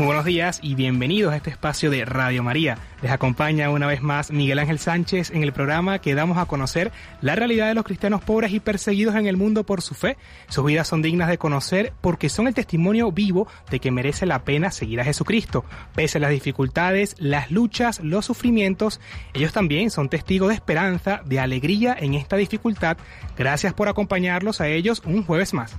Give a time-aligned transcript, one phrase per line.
[0.00, 2.78] Muy buenos días y bienvenidos a este espacio de Radio María.
[3.02, 6.90] Les acompaña una vez más Miguel Ángel Sánchez en el programa que damos a conocer
[7.20, 10.16] la realidad de los cristianos pobres y perseguidos en el mundo por su fe.
[10.48, 14.42] Sus vidas son dignas de conocer porque son el testimonio vivo de que merece la
[14.42, 15.66] pena seguir a Jesucristo.
[15.94, 19.02] Pese a las dificultades, las luchas, los sufrimientos,
[19.34, 22.96] ellos también son testigos de esperanza, de alegría en esta dificultad.
[23.36, 25.76] Gracias por acompañarlos a ellos un jueves más.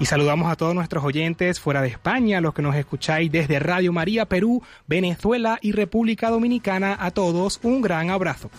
[0.00, 3.92] Y saludamos a todos nuestros oyentes fuera de España, los que nos escucháis desde Radio
[3.92, 6.96] María Perú, Venezuela y República Dominicana.
[6.98, 8.50] A todos un gran abrazo.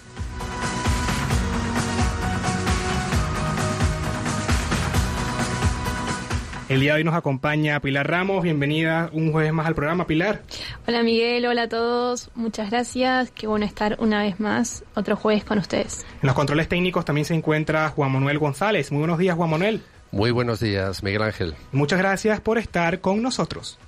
[6.70, 8.44] El día de hoy nos acompaña Pilar Ramos.
[8.44, 10.44] Bienvenida un jueves más al programa, Pilar.
[10.88, 12.30] Hola Miguel, hola a todos.
[12.36, 13.32] Muchas gracias.
[13.32, 16.06] Qué bueno estar una vez más otro jueves con ustedes.
[16.22, 18.92] En los controles técnicos también se encuentra Juan Manuel González.
[18.92, 19.82] Muy buenos días, Juan Manuel.
[20.12, 21.56] Muy buenos días, Miguel Ángel.
[21.72, 23.80] Muchas gracias por estar con nosotros.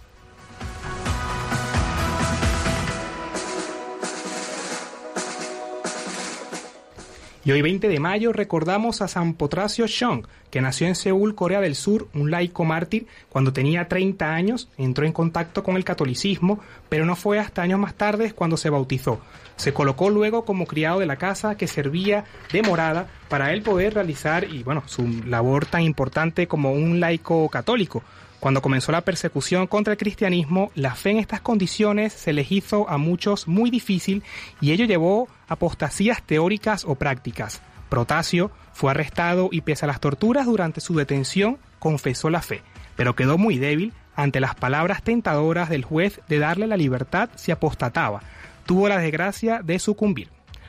[7.45, 11.59] Y hoy 20 de mayo recordamos a San Potracio Shong, que nació en Seúl, Corea
[11.59, 13.05] del Sur, un laico mártir.
[13.27, 17.81] Cuando tenía 30 años entró en contacto con el catolicismo, pero no fue hasta años
[17.81, 19.19] más tarde cuando se bautizó.
[19.57, 23.93] Se colocó luego como criado de la casa que servía de morada para él poder
[23.93, 28.03] realizar y bueno, su labor tan importante como un laico católico.
[28.43, 32.89] Cuando comenzó la persecución contra el cristianismo, la fe en estas condiciones se les hizo
[32.89, 34.21] a muchos muy difícil
[34.59, 37.61] y ello llevó apostasías teóricas o prácticas.
[37.87, 42.63] Protasio fue arrestado y pese a las torturas durante su detención confesó la fe,
[42.97, 47.53] pero quedó muy débil ante las palabras tentadoras del juez de darle la libertad si
[47.53, 48.23] apostataba.
[48.65, 50.27] Tuvo la desgracia de sucumbir,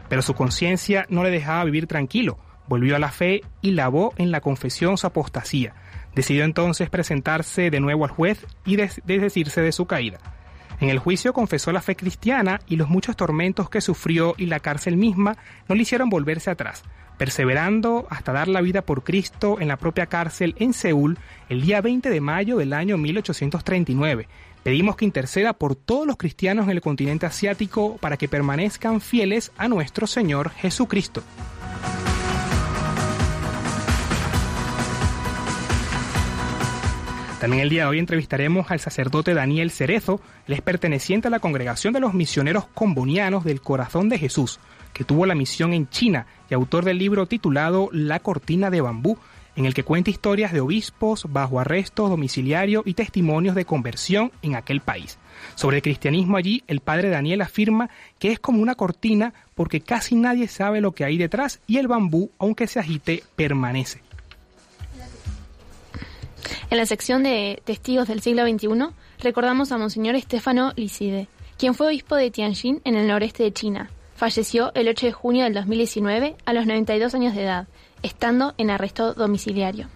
[0.09, 2.39] pero su conciencia no le dejaba vivir tranquilo.
[2.69, 5.75] Volvió a la fe y lavó en la confesión su apostasía.
[6.15, 10.19] Decidió entonces presentarse de nuevo al juez y desdecirse de su caída.
[10.81, 14.61] En el juicio confesó la fe cristiana y los muchos tormentos que sufrió y la
[14.61, 15.37] cárcel misma
[15.69, 16.83] no le hicieron volverse atrás,
[17.17, 21.81] perseverando hasta dar la vida por Cristo en la propia cárcel en Seúl el día
[21.81, 24.29] 20 de mayo del año 1839.
[24.63, 29.53] Pedimos que interceda por todos los cristianos en el continente asiático para que permanezcan fieles
[29.57, 31.23] a nuestro Señor Jesucristo.
[37.45, 40.19] También el día de hoy entrevistaremos al sacerdote Daniel Cerezo,
[40.49, 44.61] él perteneciente a la congregación de los misioneros combonianos del corazón de Jesús,
[44.95, 49.19] que tuvo la misión en China y autor del libro titulado La cortina de bambú,
[49.57, 54.57] en el que cuenta historias de obispos bajo arresto domiciliario y testimonios de conversión en
[54.57, 55.19] aquel país.
[55.55, 60.15] Sobre el cristianismo allí, el padre Daniel afirma que es como una cortina porque casi
[60.15, 64.01] nadie sabe lo que hay detrás y el bambú, aunque se agite, permanece.
[66.71, 71.29] En la sección de Testigos del siglo XXI recordamos a Monseñor Estefano Licide,
[71.59, 73.91] quien fue obispo de Tianjin en el noreste de China.
[74.17, 77.67] Falleció el 8 de junio del 2019 a los 92 años de edad,
[78.03, 79.89] estando en arresto domiciliario.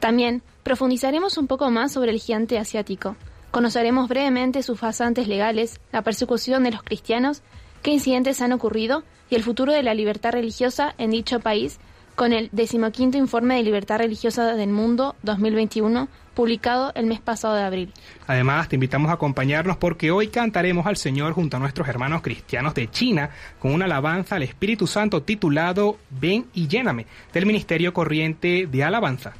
[0.00, 3.16] También profundizaremos un poco más sobre el gigante asiático.
[3.50, 7.42] Conoceremos brevemente sus fasantes legales, la persecución de los cristianos,
[7.82, 11.78] qué incidentes han ocurrido y el futuro de la libertad religiosa en dicho país
[12.14, 17.62] con el decimoquinto informe de libertad religiosa del mundo 2021, publicado el mes pasado de
[17.62, 17.92] abril.
[18.26, 22.74] Además, te invitamos a acompañarnos porque hoy cantaremos al Señor junto a nuestros hermanos cristianos
[22.74, 28.68] de China con una alabanza al Espíritu Santo titulado Ven y lléname, del Ministerio Corriente
[28.70, 29.34] de Alabanza.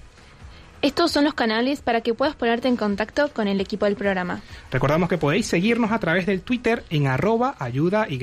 [0.84, 4.42] Estos son los canales para que puedas ponerte en contacto con el equipo del programa.
[4.70, 8.18] Recordamos que podéis seguirnos a través del Twitter en arroba ayuda y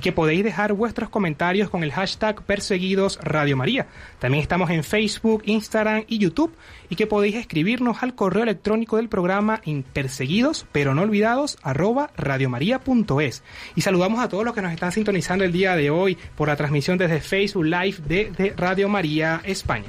[0.00, 3.88] que podéis dejar vuestros comentarios con el hashtag perseguidos Radio María.
[4.20, 6.54] También estamos en Facebook, Instagram y YouTube
[6.88, 12.10] y que podéis escribirnos al correo electrónico del programa en perseguidos pero no olvidados arroba
[12.16, 13.42] radiomaria.es.
[13.74, 16.54] Y saludamos a todos los que nos están sintonizando el día de hoy por la
[16.54, 19.88] transmisión desde Facebook Live de Radio María España.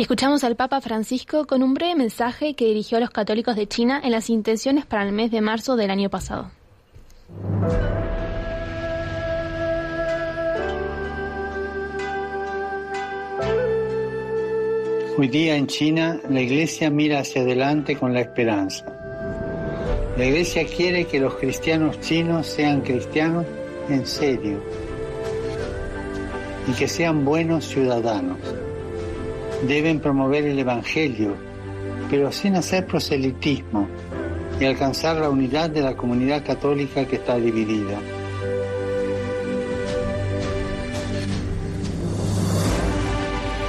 [0.00, 3.66] Y escuchamos al Papa Francisco con un breve mensaje que dirigió a los católicos de
[3.66, 6.50] China en las intenciones para el mes de marzo del año pasado.
[15.18, 18.86] Hoy día en China la iglesia mira hacia adelante con la esperanza.
[20.16, 23.44] La iglesia quiere que los cristianos chinos sean cristianos
[23.90, 24.62] en serio
[26.70, 28.38] y que sean buenos ciudadanos.
[29.66, 31.34] Deben promover el Evangelio,
[32.08, 33.88] pero sin hacer proselitismo
[34.60, 37.98] y alcanzar la unidad de la comunidad católica que está dividida.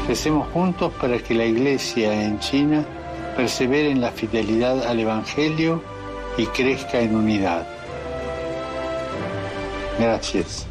[0.07, 2.85] Recemos juntos para que la Iglesia en China
[3.35, 5.81] persevere en la fidelidad al Evangelio
[6.37, 7.65] y crezca en unidad.
[9.97, 10.70] Gracias.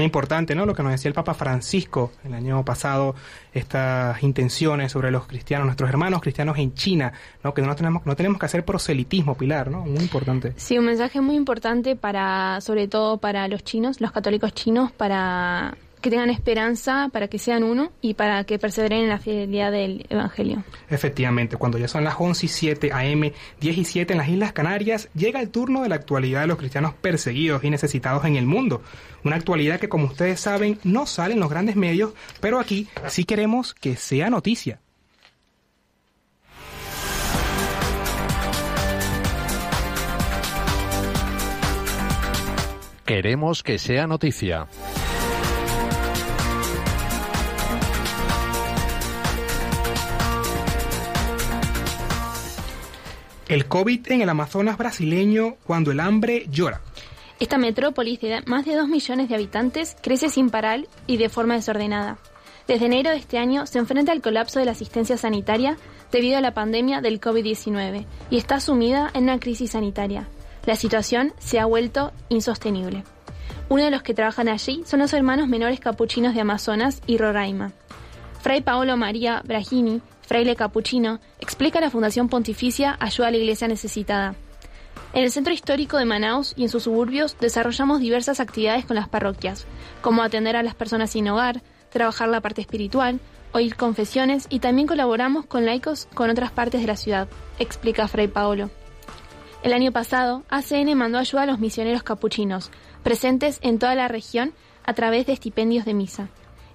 [0.00, 0.64] Muy importante, ¿no?
[0.64, 3.14] Lo que nos decía el Papa Francisco el año pasado,
[3.52, 7.12] estas intenciones sobre los cristianos, nuestros hermanos cristianos en China,
[7.44, 7.52] ¿no?
[7.52, 9.82] Que no tenemos, no tenemos que hacer proselitismo, Pilar, ¿no?
[9.82, 10.54] Muy importante.
[10.56, 15.76] Sí, un mensaje muy importante para, sobre todo para los chinos, los católicos chinos, para
[16.00, 20.06] que tengan esperanza para que sean uno y para que perseveren en la fidelidad del
[20.08, 20.64] Evangelio.
[20.88, 24.52] Efectivamente, cuando ya son las 11 y 7 AM, 10 y 7 en las Islas
[24.52, 28.46] Canarias, llega el turno de la actualidad de los cristianos perseguidos y necesitados en el
[28.46, 28.82] mundo.
[29.24, 33.24] Una actualidad que, como ustedes saben, no sale en los grandes medios, pero aquí sí
[33.24, 34.80] queremos que sea noticia.
[43.04, 44.68] Queremos que sea noticia.
[53.50, 56.82] El COVID en el Amazonas brasileño cuando el hambre llora.
[57.40, 61.54] Esta metrópolis de más de 2 millones de habitantes crece sin parar y de forma
[61.54, 62.18] desordenada.
[62.68, 65.76] Desde enero de este año se enfrenta al colapso de la asistencia sanitaria
[66.12, 70.28] debido a la pandemia del COVID-19 y está sumida en una crisis sanitaria.
[70.64, 73.02] La situación se ha vuelto insostenible.
[73.68, 77.72] Uno de los que trabajan allí son los hermanos menores capuchinos de Amazonas y Roraima.
[78.42, 84.36] Fray Paolo María Bragini fraile capuchino, explica la Fundación Pontificia Ayuda a la Iglesia Necesitada.
[85.12, 89.08] En el centro histórico de Manaus y en sus suburbios desarrollamos diversas actividades con las
[89.08, 89.66] parroquias,
[90.00, 93.18] como atender a las personas sin hogar, trabajar la parte espiritual,
[93.50, 97.26] oír confesiones y también colaboramos con laicos con otras partes de la ciudad,
[97.58, 98.70] explica Fray Paolo.
[99.64, 102.70] El año pasado, ACN mandó ayuda a los misioneros capuchinos,
[103.02, 104.52] presentes en toda la región
[104.84, 106.28] a través de estipendios de misa.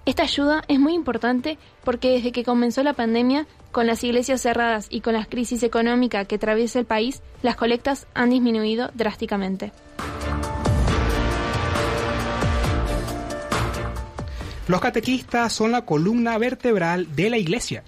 [0.06, 4.86] Esta ayuda es muy importante porque desde que comenzó la pandemia, con las iglesias cerradas
[4.88, 9.72] y con la crisis económica que atraviesa el país, las colectas han disminuido drásticamente.
[14.68, 17.82] Los catequistas son la columna vertebral de la Iglesia.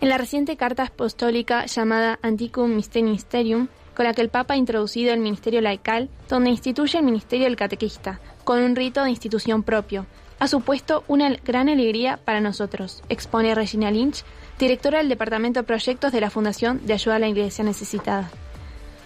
[0.00, 3.66] En la reciente carta apostólica llamada Anticum Mysterium,
[3.96, 7.56] con la que el Papa ha introducido el ministerio laical, donde instituye el ministerio del
[7.56, 10.06] catequista, con un rito de institución propio,
[10.38, 14.24] ha supuesto una gran alegría para nosotros, expone Regina Lynch,
[14.58, 18.30] directora del Departamento de Proyectos de la Fundación de Ayuda a la Iglesia Necesitada.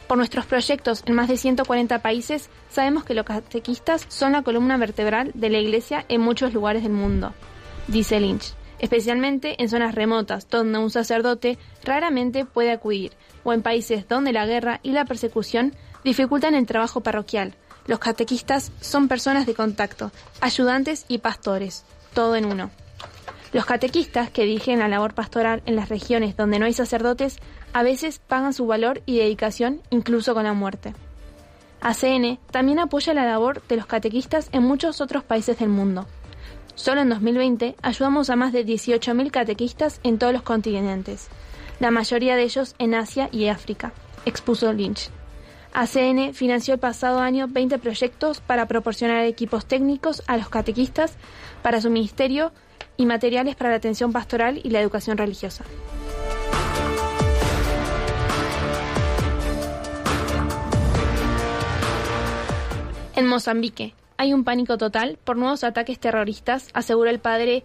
[0.09, 4.77] Por nuestros proyectos en más de 140 países, sabemos que los catequistas son la columna
[4.77, 7.33] vertebral de la Iglesia en muchos lugares del mundo,
[7.87, 13.13] dice Lynch, especialmente en zonas remotas donde un sacerdote raramente puede acudir,
[13.45, 17.55] o en países donde la guerra y la persecución dificultan el trabajo parroquial,
[17.87, 21.85] los catequistas son personas de contacto, ayudantes y pastores,
[22.15, 22.71] todo en uno.
[23.53, 27.39] Los catequistas que dirigen la labor pastoral en las regiones donde no hay sacerdotes
[27.73, 30.95] a veces pagan su valor y dedicación incluso con la muerte.
[31.81, 36.07] ACN también apoya la labor de los catequistas en muchos otros países del mundo.
[36.75, 41.29] Solo en 2020 ayudamos a más de 18.000 catequistas en todos los continentes,
[41.81, 43.93] la mayoría de ellos en Asia y África,
[44.27, 45.11] expuso Lynch.
[45.73, 51.17] ACN financió el pasado año 20 proyectos para proporcionar equipos técnicos a los catequistas
[51.63, 52.53] para su ministerio
[52.97, 55.65] y materiales para la atención pastoral y la educación religiosa.
[63.15, 67.65] En Mozambique hay un pánico total por nuevos ataques terroristas, asegura el padre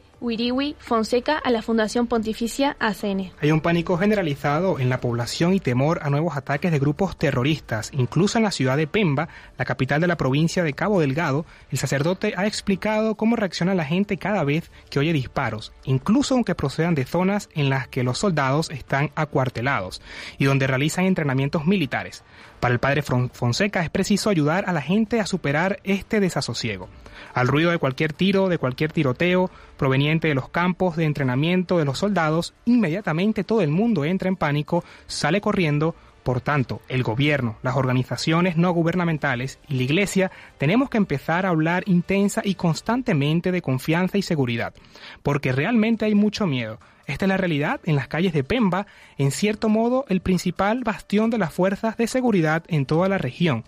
[0.79, 3.31] Fonseca a la Fundación Pontificia ACN.
[3.41, 7.91] Hay un pánico generalizado en la población y temor a nuevos ataques de grupos terroristas.
[7.93, 9.29] Incluso en la ciudad de Pemba,
[9.59, 13.85] la capital de la provincia de Cabo Delgado, el sacerdote ha explicado cómo reacciona la
[13.85, 18.17] gente cada vez que oye disparos, incluso aunque procedan de zonas en las que los
[18.17, 20.01] soldados están acuartelados
[20.39, 22.23] y donde realizan entrenamientos militares.
[22.59, 26.89] Para el padre Fonseca es preciso ayudar a la gente a superar este desasosiego.
[27.33, 31.85] Al ruido de cualquier tiro, de cualquier tiroteo proveniente de los campos de entrenamiento de
[31.85, 35.95] los soldados, inmediatamente todo el mundo entra en pánico, sale corriendo,
[36.25, 41.49] por tanto, el gobierno, las organizaciones no gubernamentales y la Iglesia tenemos que empezar a
[41.49, 44.73] hablar intensa y constantemente de confianza y seguridad,
[45.21, 46.79] porque realmente hay mucho miedo.
[47.05, 48.87] Esta es la realidad en las calles de Pemba,
[49.19, 53.63] en cierto modo el principal bastión de las fuerzas de seguridad en toda la región.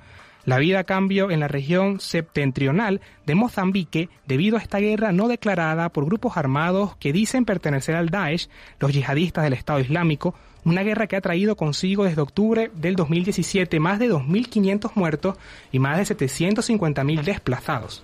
[0.48, 5.90] La vida cambió en la región septentrional de Mozambique debido a esta guerra no declarada
[5.90, 8.48] por grupos armados que dicen pertenecer al Daesh,
[8.80, 13.78] los yihadistas del Estado Islámico, una guerra que ha traído consigo desde octubre del 2017
[13.82, 15.36] más de 2.500 muertos
[15.74, 18.02] y más de 750.000 desplazados.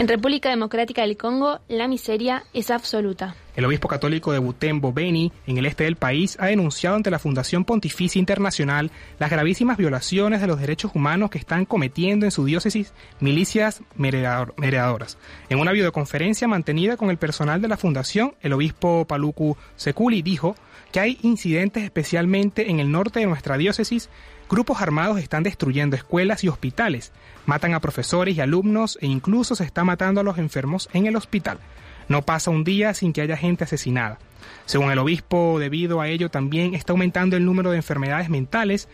[0.00, 3.36] En República Democrática del Congo, la miseria es absoluta.
[3.54, 7.18] El obispo católico de Butembo, Beni, en el este del país, ha denunciado ante la
[7.18, 12.46] Fundación Pontificia Internacional las gravísimas violaciones de los derechos humanos que están cometiendo en su
[12.46, 15.18] diócesis milicias meredadoras.
[15.50, 20.54] En una videoconferencia mantenida con el personal de la Fundación, el obispo Paluku Sekuli dijo
[20.92, 24.08] que hay incidentes especialmente en el norte de nuestra diócesis
[24.50, 27.12] Grupos armados están destruyendo escuelas y hospitales,
[27.46, 31.14] matan a profesores y alumnos e incluso se está matando a los enfermos en el
[31.14, 31.60] hospital.
[32.08, 34.18] No pasa un día sin que haya gente asesinada.
[34.66, 38.88] Según el obispo, debido a ello también está aumentando el número de enfermedades mentales,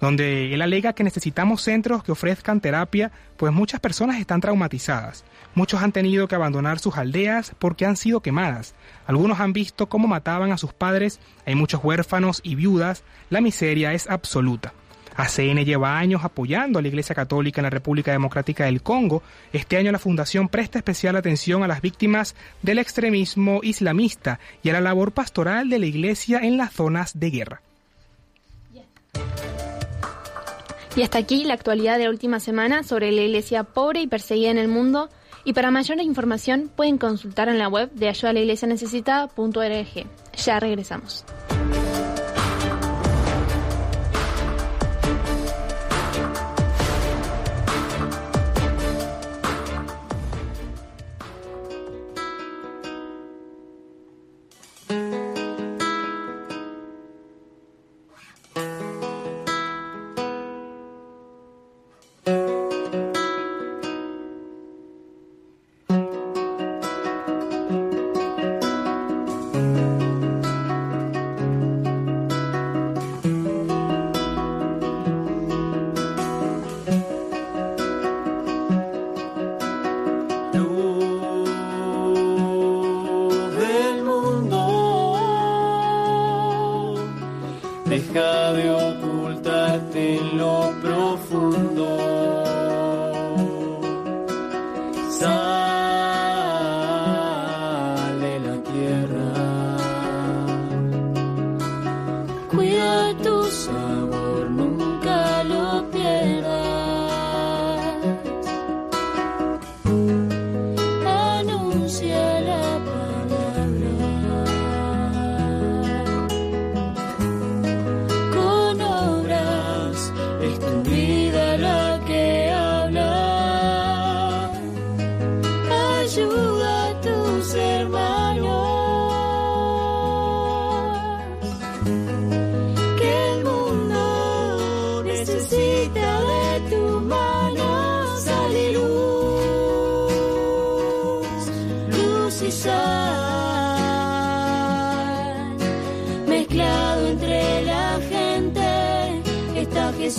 [0.00, 5.26] donde él alega que necesitamos centros que ofrezcan terapia, pues muchas personas están traumatizadas.
[5.54, 8.74] Muchos han tenido que abandonar sus aldeas porque han sido quemadas.
[9.06, 13.92] Algunos han visto cómo mataban a sus padres, hay muchos huérfanos y viudas, la miseria
[13.92, 14.72] es absoluta.
[15.16, 19.22] ACN lleva años apoyando a la Iglesia Católica en la República Democrática del Congo.
[19.52, 24.74] Este año la Fundación presta especial atención a las víctimas del extremismo islamista y a
[24.74, 27.62] la labor pastoral de la Iglesia en las zonas de guerra.
[30.94, 34.50] Y hasta aquí la actualidad de la última semana sobre la Iglesia pobre y perseguida
[34.50, 35.08] en el mundo.
[35.44, 40.06] Y para mayor información pueden consultar en la web de ayudalaiglesianecesitada.org.
[40.36, 41.24] Ya regresamos.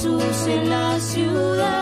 [0.04, 1.73] Jesús en la ciudad.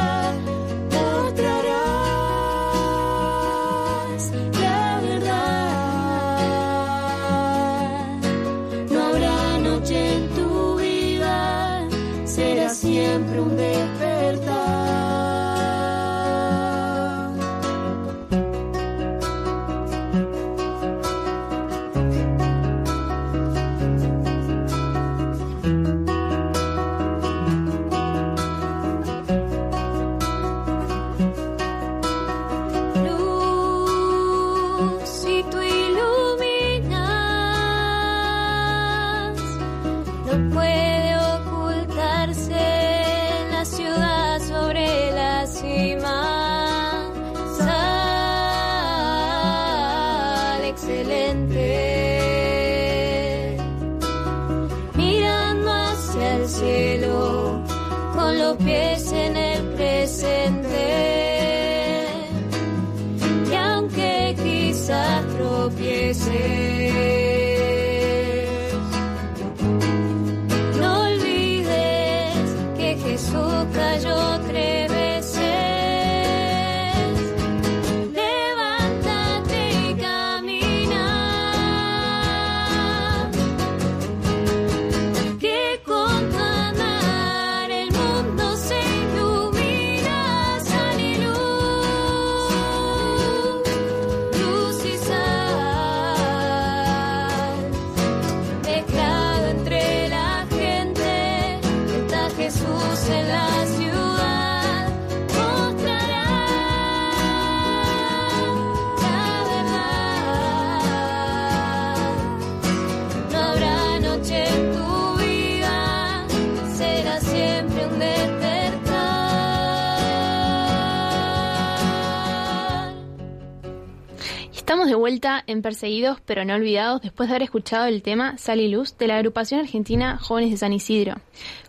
[125.45, 129.07] En Perseguidos pero no olvidados después de haber escuchado el tema Sal y Luz de
[129.07, 131.15] la agrupación argentina Jóvenes de San Isidro.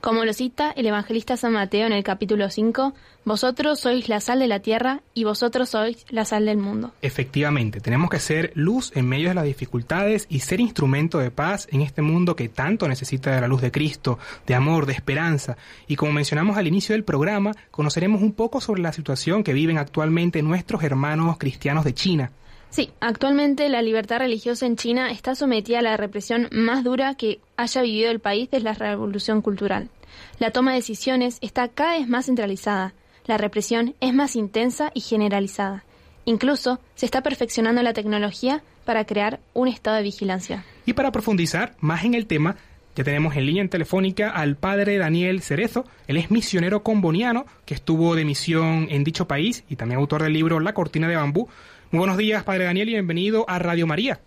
[0.00, 2.94] Como lo cita el evangelista San Mateo en el capítulo 5,
[3.24, 6.92] vosotros sois la sal de la tierra y vosotros sois la sal del mundo.
[7.02, 11.68] Efectivamente, tenemos que ser luz en medio de las dificultades y ser instrumento de paz
[11.70, 15.56] en este mundo que tanto necesita de la luz de Cristo, de amor, de esperanza.
[15.86, 19.78] Y como mencionamos al inicio del programa, conoceremos un poco sobre la situación que viven
[19.78, 22.30] actualmente nuestros hermanos cristianos de China.
[22.72, 27.38] Sí, actualmente la libertad religiosa en China está sometida a la represión más dura que
[27.58, 29.90] haya vivido el país desde la revolución cultural.
[30.38, 32.94] La toma de decisiones está cada vez más centralizada,
[33.26, 35.84] la represión es más intensa y generalizada.
[36.24, 40.64] Incluso se está perfeccionando la tecnología para crear un estado de vigilancia.
[40.86, 42.56] Y para profundizar más en el tema,
[42.94, 45.84] ya tenemos en línea en telefónica al padre Daniel Cerezo.
[46.06, 50.32] Él es misionero comboniano que estuvo de misión en dicho país y también autor del
[50.32, 51.48] libro La cortina de bambú.
[51.92, 54.18] Muy buenos días, padre Daniel, y bienvenido a Radio María.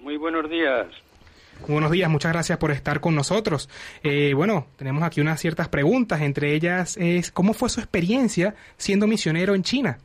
[0.00, 0.86] Muy buenos días.
[1.62, 3.68] Muy buenos días, muchas gracias por estar con nosotros.
[4.04, 9.08] Eh, bueno, tenemos aquí unas ciertas preguntas, entre ellas es ¿cómo fue su experiencia siendo
[9.08, 9.98] misionero en China?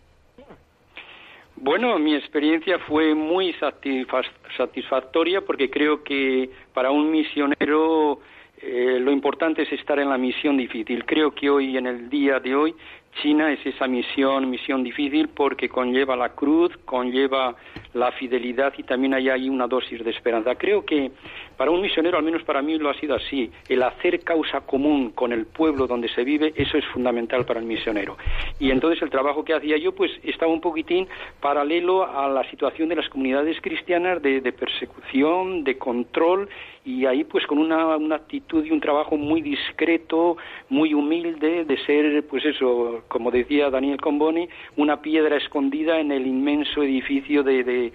[1.56, 4.26] Bueno, mi experiencia fue muy satisfa-
[4.58, 8.20] satisfactoria porque creo que para un misionero
[8.58, 11.06] eh, lo importante es estar en la misión difícil.
[11.06, 12.76] Creo que hoy, en el día de hoy,
[13.22, 17.56] China es esa misión, misión difícil porque conlleva la cruz, conlleva
[17.94, 20.56] la fidelidad y también hay ahí una dosis de esperanza.
[20.56, 21.12] Creo que
[21.58, 25.12] para un misionero, al menos para mí lo ha sido así, el hacer causa común
[25.12, 28.18] con el pueblo donde se vive, eso es fundamental para el misionero.
[28.60, 31.08] Y entonces el trabajo que hacía yo, pues estaba un poquitín
[31.40, 36.50] paralelo a la situación de las comunidades cristianas de, de persecución, de control
[36.86, 40.38] y ahí pues con una, una actitud y un trabajo muy discreto,
[40.70, 46.28] muy humilde, de ser pues eso, como decía Daniel Comboni, una piedra escondida en el
[46.28, 47.94] inmenso edificio de, de,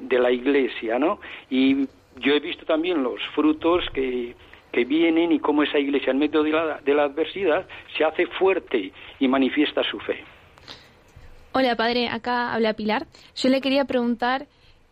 [0.00, 1.20] de, la iglesia, ¿no?
[1.50, 4.34] Y yo he visto también los frutos que,
[4.72, 8.26] que vienen y cómo esa iglesia en medio de la, de la adversidad se hace
[8.26, 10.24] fuerte y manifiesta su fe.
[11.52, 13.06] Hola padre, acá habla Pilar.
[13.36, 14.46] Yo le quería preguntar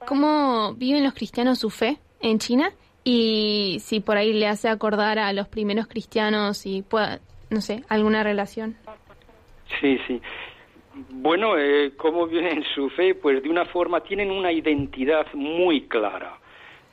[0.06, 2.72] cómo viven los cristianos su fe en China
[3.04, 7.82] y si por ahí le hace acordar a los primeros cristianos y pueda, no sé,
[7.88, 8.76] alguna relación.
[9.80, 10.20] Sí, sí.
[11.10, 13.14] Bueno, eh, ¿cómo viven su fe?
[13.14, 16.41] Pues de una forma tienen una identidad muy clara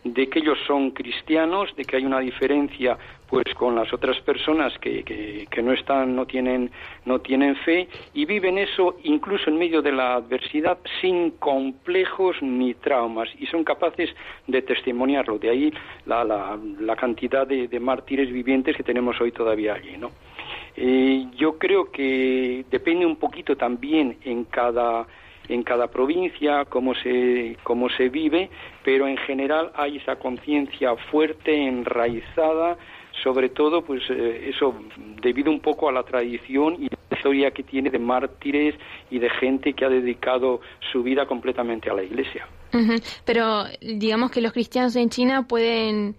[0.04, 2.98] de que ellos son cristianos, de que hay una diferencia
[3.30, 6.72] pues con las otras personas que, que, que, no están, no tienen,
[7.06, 12.74] no tienen fe y viven eso incluso en medio de la adversidad sin complejos ni
[12.74, 14.10] traumas y son capaces
[14.48, 15.38] de testimoniarlo.
[15.38, 15.74] De ahí
[16.06, 20.12] la, la, la cantidad de, mártires vivientes que tenemos hoy todavía allí, ¿no?
[20.76, 25.06] Eh, yo creo que depende un poquito también en cada
[25.50, 28.50] en cada provincia cómo se cómo se vive,
[28.84, 32.78] pero en general hay esa conciencia fuerte, enraizada,
[33.24, 34.76] sobre todo pues eh, eso
[35.22, 38.76] debido un poco a la tradición y la historia que tiene de mártires
[39.10, 42.48] y de gente que ha dedicado su vida completamente a la Iglesia.
[42.74, 43.22] Uh -huh.
[43.26, 46.16] Pero digamos que los cristianos en China pueden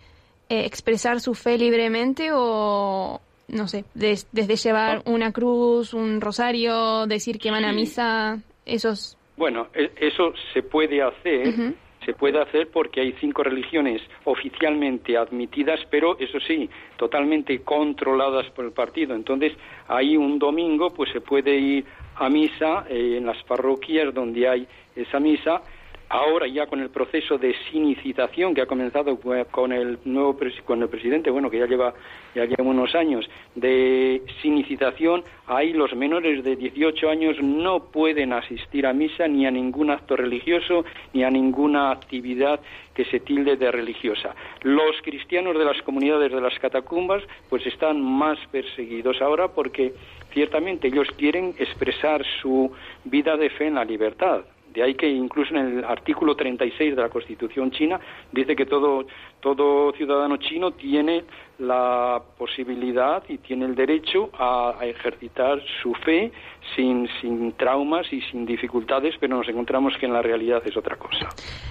[0.48, 7.06] eh, expresar su fe libremente o no sé, des, desde llevar una cruz, un rosario,
[7.06, 9.16] decir que van a misa, esos...
[9.40, 11.74] Bueno, eso se puede hacer, uh -huh.
[12.04, 18.66] se puede hacer porque hay cinco religiones oficialmente admitidas, pero eso sí, totalmente controladas por
[18.66, 19.14] el partido.
[19.14, 19.54] Entonces,
[19.88, 24.66] ahí un domingo pues se puede ir a misa eh, en las parroquias donde hay
[24.94, 25.62] esa misa.
[26.12, 30.82] Ahora ya con el proceso de sinicitación que ha comenzado eh, con el nuevo con
[30.82, 31.94] el presidente, bueno, que ya lleva
[32.34, 38.88] ya lleva unos años de sinicitación, ahí los menores de 18 años no pueden asistir
[38.88, 42.58] a misa ni a ningún acto religioso ni a ninguna actividad
[42.92, 44.34] que se tilde de religiosa.
[44.62, 49.94] Los cristianos de las comunidades de las catacumbas pues están más perseguidos ahora porque
[50.32, 52.72] ciertamente ellos quieren expresar su
[53.04, 54.42] vida de fe en la libertad.
[54.72, 57.98] De ahí que incluso en el artículo 36 de la Constitución china
[58.30, 59.04] dice que todo,
[59.40, 61.24] todo ciudadano chino tiene
[61.58, 66.32] la posibilidad y tiene el derecho a, ejercitar su fe
[66.74, 70.96] sin, sin traumas y sin dificultades, pero nos encontramos que en la realidad es otra
[70.96, 71.28] cosa.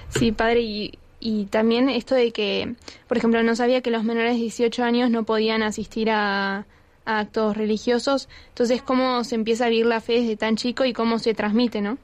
[0.08, 2.74] Sí, padre, y, y también esto de que,
[3.08, 6.66] por ejemplo, no sabía que los menores de 18 años no podían asistir a,
[7.04, 8.28] a actos religiosos.
[8.48, 11.80] Entonces, ¿cómo se empieza a vivir la fe desde tan chico y cómo se transmite,
[11.80, 11.98] no?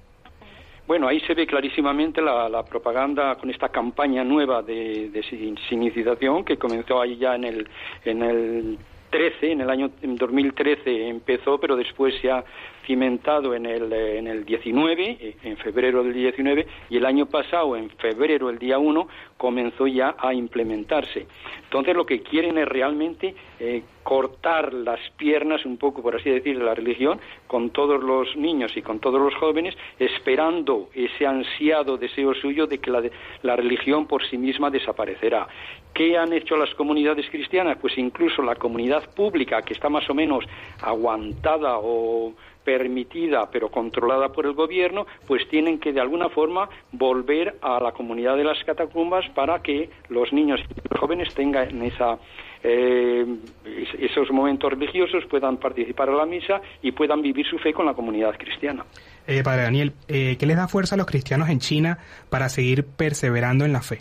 [0.87, 5.59] Bueno, ahí se ve clarísimamente la, la propaganda con esta campaña nueva de, de sin-
[5.69, 7.69] sinicización que comenzó ahí ya en el,
[8.05, 8.79] en el
[9.17, 12.45] 13, en el año en 2013 empezó, pero después se ha
[12.85, 17.25] cimentado en el, eh, en el 19, eh, en febrero del 19, y el año
[17.25, 21.27] pasado, en febrero, el día 1, comenzó ya a implementarse.
[21.65, 26.59] Entonces lo que quieren es realmente eh, cortar las piernas, un poco por así decir,
[26.59, 31.97] de la religión, con todos los niños y con todos los jóvenes, esperando ese ansiado
[31.97, 33.03] deseo suyo de que la,
[33.43, 35.49] la religión por sí misma desaparecerá.
[35.97, 37.79] ¿Qué han hecho las comunidades cristianas?
[37.81, 40.45] Pues incluso la comunidad pública, que está más o menos
[40.83, 47.57] aguantada o permitida pero controlada por el gobierno, pues tienen que de alguna forma volver
[47.63, 52.19] a la comunidad de las catacumbas para que los niños y los jóvenes tengan esa
[52.65, 53.25] eh,
[53.65, 57.87] es- esos momentos religiosos, puedan participar en la misa y puedan vivir su fe con
[57.87, 58.85] la comunidad cristiana.
[59.29, 62.85] Eh, padre Daniel, eh, ¿qué les da fuerza a los cristianos en China para seguir
[62.85, 64.01] perseverando en la fe?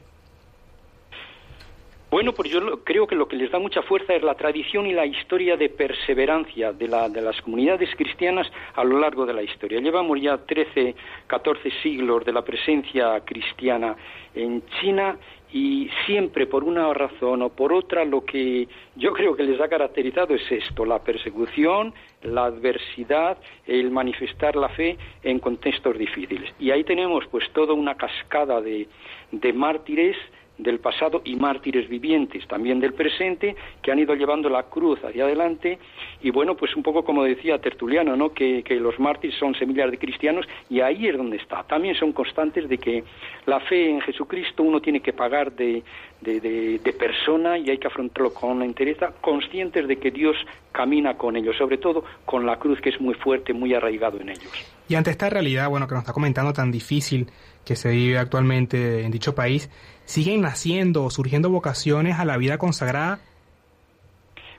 [2.16, 4.94] Bueno, pues yo creo que lo que les da mucha fuerza es la tradición y
[4.94, 9.44] la historia de perseverancia de, la- de las comunidades cristianas a lo largo de la
[9.44, 9.82] historia.
[9.82, 10.96] Llevamos ya 13,
[11.28, 13.98] 14 siglos de la presencia cristiana
[14.34, 15.18] en China
[15.52, 19.68] y siempre por una razón o por otra lo que yo creo que les ha
[19.68, 26.50] caracterizado es esto, la persecución, la adversidad, el manifestar la fe en contextos difíciles.
[26.62, 28.88] Y ahí tenemos pues toda una cascada de,
[29.34, 30.16] de mártires
[30.58, 35.26] del pasado y mártires vivientes también del presente que han ido llevando la cruz hacia
[35.26, 35.80] adelante.
[36.22, 39.92] Y bueno pues un poco como decía Tertuliano no que, que los mártires son semillas
[39.92, 41.64] de cristianos y ahí es donde está.
[41.64, 43.04] También son constantes de que
[43.46, 45.84] la fe en Jesucristo uno tiene que pagar de,
[46.22, 50.38] de, persona y hay que afrontarlo con entereza conscientes de que Dios
[50.72, 54.30] camina con ellos sobre todo con la cruz que es muy fuerte muy arraigado en
[54.30, 57.28] ellos Y ante esta realidad, bueno, que nos está comentando tan difícil
[57.66, 59.70] que se vive actualmente en dicho país,
[60.06, 63.20] ¿siguen naciendo o surgiendo vocaciones a la vida consagrada?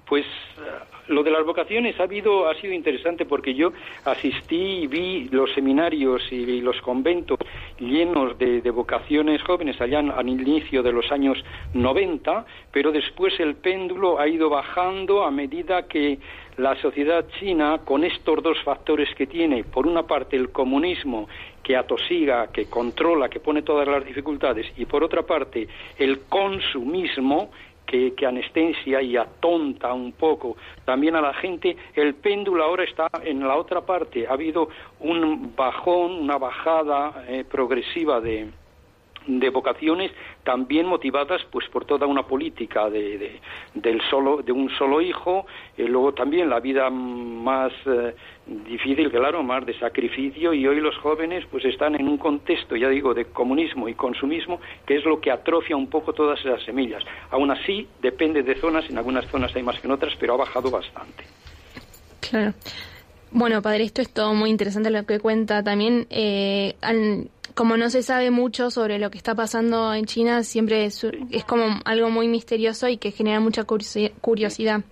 [0.08, 3.72] Pues eh, lo de las vocaciones ha habido ha sido interesante porque yo
[4.04, 7.38] asistí y vi los seminarios y, los conventos
[7.78, 11.38] llenos de, vocaciones jóvenes allá al inicio de los años
[11.74, 16.18] 90, pero después el péndulo ha ido bajando a medida que
[16.58, 21.28] la sociedad china, con estos dos factores que tiene, por una parte el comunismo
[21.62, 27.50] que atosiga, que controla, que pone todas las dificultades, y por otra parte el consumismo,
[27.86, 33.08] que, que anestesia y atonta un poco también a la gente, el péndulo ahora está
[33.22, 34.26] en la otra parte.
[34.26, 34.68] Ha habido
[35.00, 38.48] un bajón, una bajada eh, progresiva de,
[39.26, 40.12] de vocaciones
[40.44, 43.40] también motivadas pues por toda una política de, de-
[43.74, 48.14] del solo de un solo hijo y luego también la vida más eh,
[48.46, 52.88] difícil claro más de sacrificio y hoy los jóvenes pues están en un contexto ya
[52.88, 57.02] digo de comunismo y consumismo que es lo que atrofia un poco todas esas semillas
[57.30, 60.36] aún así depende de zonas en algunas zonas hay más que en otras pero ha
[60.36, 61.24] bajado bastante
[62.28, 62.54] Claro.
[63.30, 65.62] Bueno, padre, esto es todo muy interesante lo que cuenta.
[65.62, 70.42] También, eh, al- como no se sabe mucho sobre lo que está pasando en China,
[70.42, 74.82] siempre es, es como algo muy misterioso y que genera mucha curiosi- curiosidad.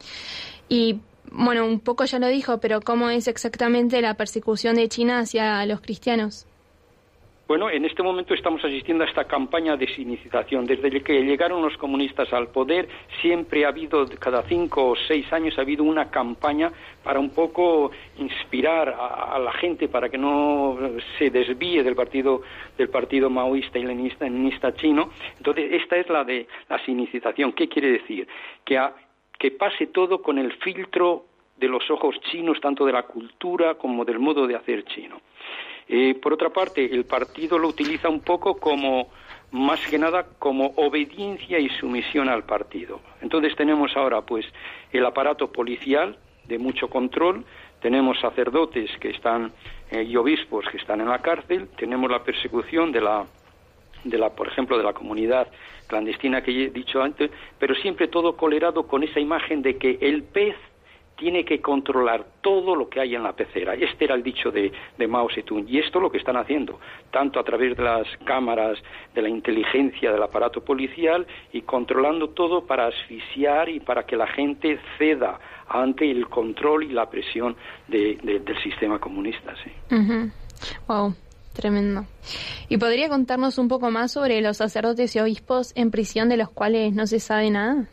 [0.68, 5.20] Y bueno, un poco ya lo dijo, pero ¿cómo es exactamente la persecución de China
[5.20, 6.46] hacia los cristianos?
[7.46, 10.64] Bueno, en este momento estamos asistiendo a esta campaña de desiniciación.
[10.64, 12.88] Desde que llegaron los comunistas al poder,
[13.20, 17.90] siempre ha habido, cada cinco o seis años, ha habido una campaña para un poco
[18.16, 20.78] inspirar a, a la gente para que no
[21.18, 22.40] se desvíe del partido
[22.78, 25.10] del partido maoísta y leninista, chino.
[25.36, 27.52] Entonces, esta es la de la desiniciación.
[27.52, 28.26] ¿Qué quiere decir?
[28.64, 28.80] Que,
[29.38, 31.26] que pase todo con el filtro
[31.58, 35.20] de los ojos chinos, tanto de la cultura como del modo de hacer chino.
[35.88, 39.10] Eh, por otra parte, el partido lo utiliza un poco como,
[39.50, 43.00] más que nada, como obediencia y sumisión al partido.
[43.20, 44.46] Entonces tenemos ahora, pues,
[44.92, 46.16] el aparato policial
[46.46, 47.44] de mucho control,
[47.80, 49.52] tenemos sacerdotes que están
[49.90, 53.26] eh, y obispos que están en la cárcel, tenemos la persecución de la
[54.04, 55.48] de la, por ejemplo, de la comunidad
[55.86, 60.22] clandestina que he dicho antes, pero siempre todo colerado con esa imagen de que el
[60.22, 60.56] pez
[61.16, 63.74] tiene que controlar todo lo que hay en la pecera.
[63.74, 64.72] Este era el dicho de,
[65.08, 65.66] Mao Zedong.
[65.68, 68.78] Y esto es lo que están haciendo, tanto a través de las cámaras,
[69.14, 74.26] de la inteligencia del aparato policial y controlando todo para asfixiar y para que la
[74.26, 77.56] gente ceda ante el control y la presión
[77.88, 79.54] de- del sistema comunista.
[79.62, 79.70] Sí.
[80.88, 81.14] Wow,
[81.54, 82.04] tremendo.
[82.68, 86.50] ¿Y podría contarnos un poco más sobre los sacerdotes y obispos en prisión de los
[86.50, 87.88] cuales no se sabe nada?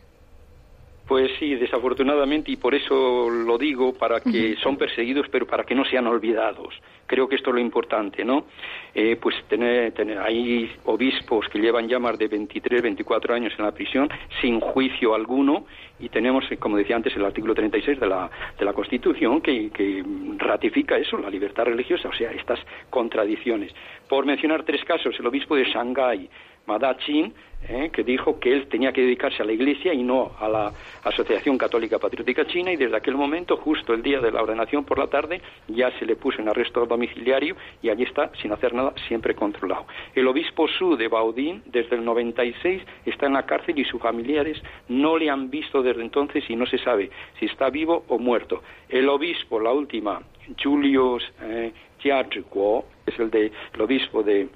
[1.12, 5.74] Pues sí, desafortunadamente, y por eso lo digo, para que son perseguidos, pero para que
[5.74, 6.74] no sean olvidados.
[7.06, 8.46] Creo que esto es lo importante, ¿no?
[8.94, 13.66] Eh, pues tener, tener, hay obispos que llevan ya más de 23, 24 años en
[13.66, 14.08] la prisión
[14.40, 15.66] sin juicio alguno,
[16.00, 20.02] y tenemos, como decía antes, el artículo 36 de la, de la Constitución que, que
[20.38, 23.70] ratifica eso, la libertad religiosa, o sea, estas contradicciones.
[24.08, 26.30] Por mencionar tres casos, el obispo de Shanghái,
[26.66, 27.32] Madachin,
[27.68, 30.72] eh, que dijo que él tenía que dedicarse a la Iglesia y no a la
[31.04, 34.98] Asociación Católica Patriótica China y desde aquel momento, justo el día de la ordenación por
[34.98, 38.92] la tarde, ya se le puso en arresto domiciliario y allí está sin hacer nada,
[39.06, 39.86] siempre controlado.
[40.14, 44.60] El obispo Su de Baudín, desde el 96, está en la cárcel y sus familiares
[44.88, 48.62] no le han visto desde entonces y no se sabe si está vivo o muerto.
[48.88, 50.20] El obispo, la última,
[50.60, 51.72] Julius eh,
[52.04, 54.48] es el, de, el obispo de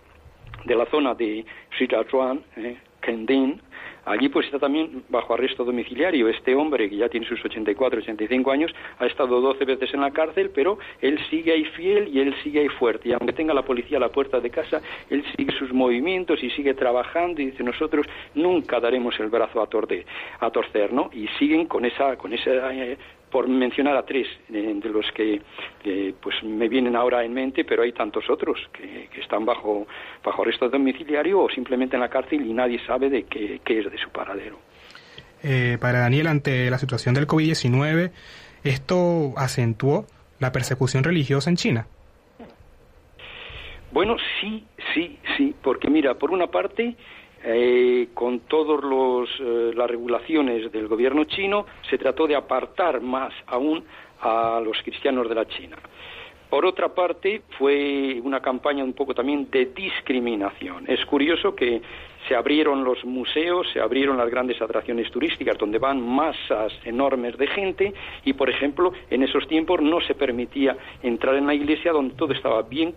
[0.65, 1.45] de la zona de
[1.79, 3.61] Sichuan, eh, Kendin,
[4.05, 6.29] allí pues está también bajo arresto domiciliario.
[6.29, 10.11] Este hombre, que ya tiene sus 84, 85 años, ha estado 12 veces en la
[10.11, 13.09] cárcel, pero él sigue ahí fiel y él sigue ahí fuerte.
[13.09, 16.51] Y aunque tenga la policía a la puerta de casa, él sigue sus movimientos y
[16.51, 20.05] sigue trabajando y dice, nosotros nunca daremos el brazo a, torde-
[20.41, 21.11] a torcer, ¿no?
[21.13, 22.97] Y siguen con esa, con esa eh,
[23.37, 25.43] por mencionar a tres eh, de los que
[26.23, 29.87] pues me vienen ahora en mente, pero hay tantos otros que, que están bajo,
[30.25, 33.93] bajo arresto domiciliario o simplemente en la cárcel y nadie sabe de qué, qué es
[33.93, 34.59] de su paradero.
[35.43, 38.11] Eh, para Daniel, ante la situación del COVID-19,
[38.65, 40.07] ¿esto acentuó
[40.39, 41.87] la persecución religiosa en China?
[43.93, 46.97] Bueno, sí, sí, sí, porque mira, por una parte,
[47.49, 48.85] eh, con todas
[49.41, 53.85] las regulaciones del gobierno chino, se trató de apartar más aún
[54.21, 55.77] a los cristianos de la China.
[56.51, 60.85] Por otra parte, fue una campaña un poco también de discriminación.
[60.89, 61.81] Es curioso que
[62.29, 67.47] se abrieron los museos, se abrieron las grandes atracciones turísticas donde van masas enormes de
[67.47, 72.15] gente y, por ejemplo, en esos tiempos no se permitía entrar en la iglesia donde
[72.15, 72.95] todo estaba bien,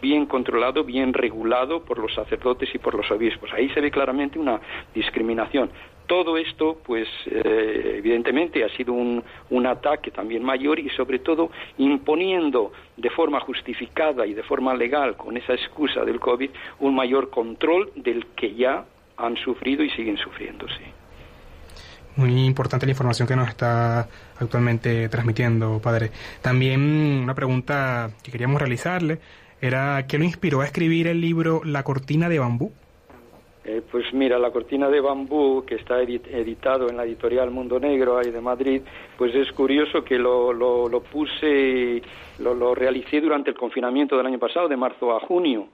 [0.00, 3.52] bien controlado, bien regulado por los sacerdotes y por los obispos.
[3.52, 4.60] Ahí se ve claramente una
[4.94, 5.70] discriminación.
[6.06, 11.50] Todo esto, pues, eh, evidentemente ha sido un, un ataque también mayor y, sobre todo,
[11.78, 17.30] imponiendo de forma justificada y de forma legal, con esa excusa del COVID, un mayor
[17.30, 20.84] control del que ya han sufrido y siguen sufriendo, sí.
[22.16, 24.06] Muy importante la información que nos está
[24.38, 26.10] actualmente transmitiendo, padre.
[26.42, 26.80] También
[27.22, 29.18] una pregunta que queríamos realizarle
[29.60, 32.72] era ¿qué lo inspiró a escribir el libro La cortina de bambú?
[33.64, 37.78] Eh, pues mira, la cortina de bambú que está edit- editado en la editorial Mundo
[37.78, 38.82] Negro ahí de Madrid,
[39.16, 42.02] pues es curioso que lo, lo, lo puse,
[42.40, 45.68] lo, lo realicé durante el confinamiento del año pasado, de marzo a junio.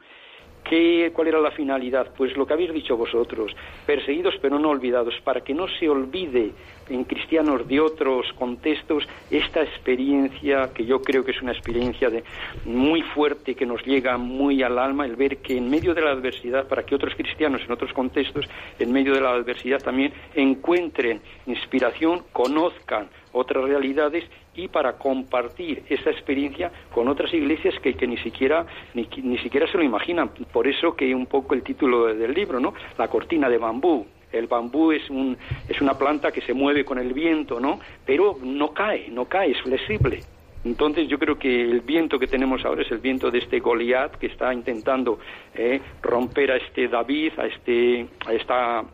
[0.64, 2.08] ¿Qué, ¿Cuál era la finalidad?
[2.16, 3.54] Pues lo que habéis dicho vosotros,
[3.86, 6.52] perseguidos pero no olvidados, para que no se olvide
[6.88, 12.24] en cristianos de otros contextos esta experiencia que yo creo que es una experiencia de,
[12.64, 16.10] muy fuerte que nos llega muy al alma, el ver que en medio de la
[16.10, 18.46] adversidad, para que otros cristianos en otros contextos,
[18.78, 24.24] en medio de la adversidad también encuentren inspiración, conozcan otras realidades
[24.58, 29.70] y para compartir esa experiencia con otras iglesias que, que ni siquiera ni, ni siquiera
[29.70, 30.30] se lo imaginan.
[30.52, 32.74] Por eso que un poco el título del libro, ¿no?
[32.98, 34.04] La cortina de bambú.
[34.32, 37.78] El bambú es un es una planta que se mueve con el viento, ¿no?
[38.04, 40.20] Pero no cae, no cae, es flexible.
[40.64, 44.16] Entonces yo creo que el viento que tenemos ahora es el viento de este Goliat
[44.16, 45.20] que está intentando
[45.54, 48.84] eh, romper a este David, a este, a esta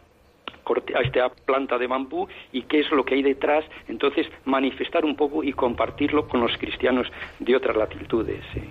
[0.95, 5.17] a esta planta de bambú y qué es lo que hay detrás, entonces manifestar un
[5.17, 7.07] poco y compartirlo con los cristianos
[7.39, 8.43] de otras latitudes.
[8.53, 8.63] sí.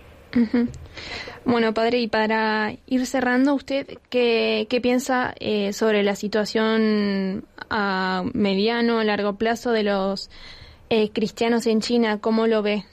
[1.46, 8.24] Bueno, padre, y para ir cerrando, ¿usted qué, qué piensa eh, sobre la situación a
[8.34, 10.32] mediano, a largo plazo de los
[10.90, 12.20] eh, cristianos en China?
[12.20, 12.84] ¿Cómo lo ve?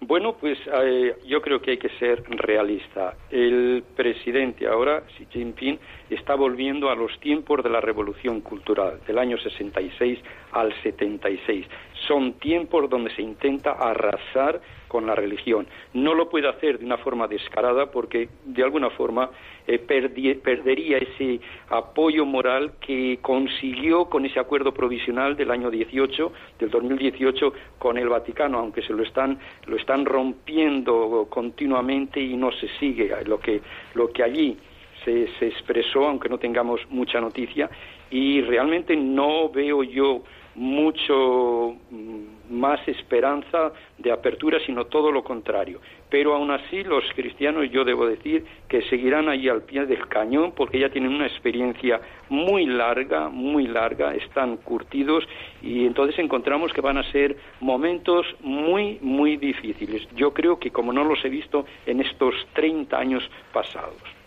[0.00, 3.16] Bueno, pues eh, yo creo que hay que ser realista.
[3.30, 5.78] El presidente ahora, Xi Jinping,
[6.10, 10.18] está volviendo a los tiempos de la revolución cultural, del año 66
[10.52, 11.66] al 76.
[12.06, 15.66] Son tiempos donde se intenta arrasar con la religión.
[15.92, 19.30] No lo puede hacer de una forma descarada porque de alguna forma
[19.66, 26.70] eh, perdería ese apoyo moral que consiguió con ese acuerdo provisional del año 18, del
[26.70, 32.68] 2018, con el Vaticano, aunque se lo están, lo están rompiendo continuamente y no se
[32.80, 33.60] sigue lo que,
[33.94, 34.56] lo que allí
[35.04, 37.70] se, se expresó, aunque no tengamos mucha noticia,
[38.10, 40.22] y realmente no veo yo
[40.58, 45.80] mucho mm, más esperanza de apertura, sino todo lo contrario.
[46.10, 50.52] Pero aún así los cristianos, yo debo decir, que seguirán ahí al pie del cañón
[50.56, 55.24] porque ya tienen una experiencia muy larga, muy larga, están curtidos
[55.62, 60.08] y entonces encontramos que van a ser momentos muy, muy difíciles.
[60.16, 64.17] Yo creo que como no los he visto en estos 30 años pasados.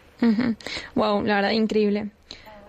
[0.96, 2.12] Wow, la verdad, increíble.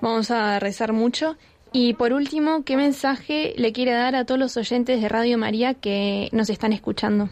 [0.01, 1.37] Vamos a rezar mucho.
[1.73, 5.75] Y por último, ¿qué mensaje le quiere dar a todos los oyentes de Radio María
[5.75, 7.29] que nos están escuchando?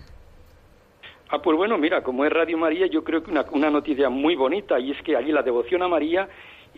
[1.28, 4.34] Ah, pues bueno, mira, como es Radio María, yo creo que una, una noticia muy
[4.34, 6.28] bonita y es que allí la devoción a María,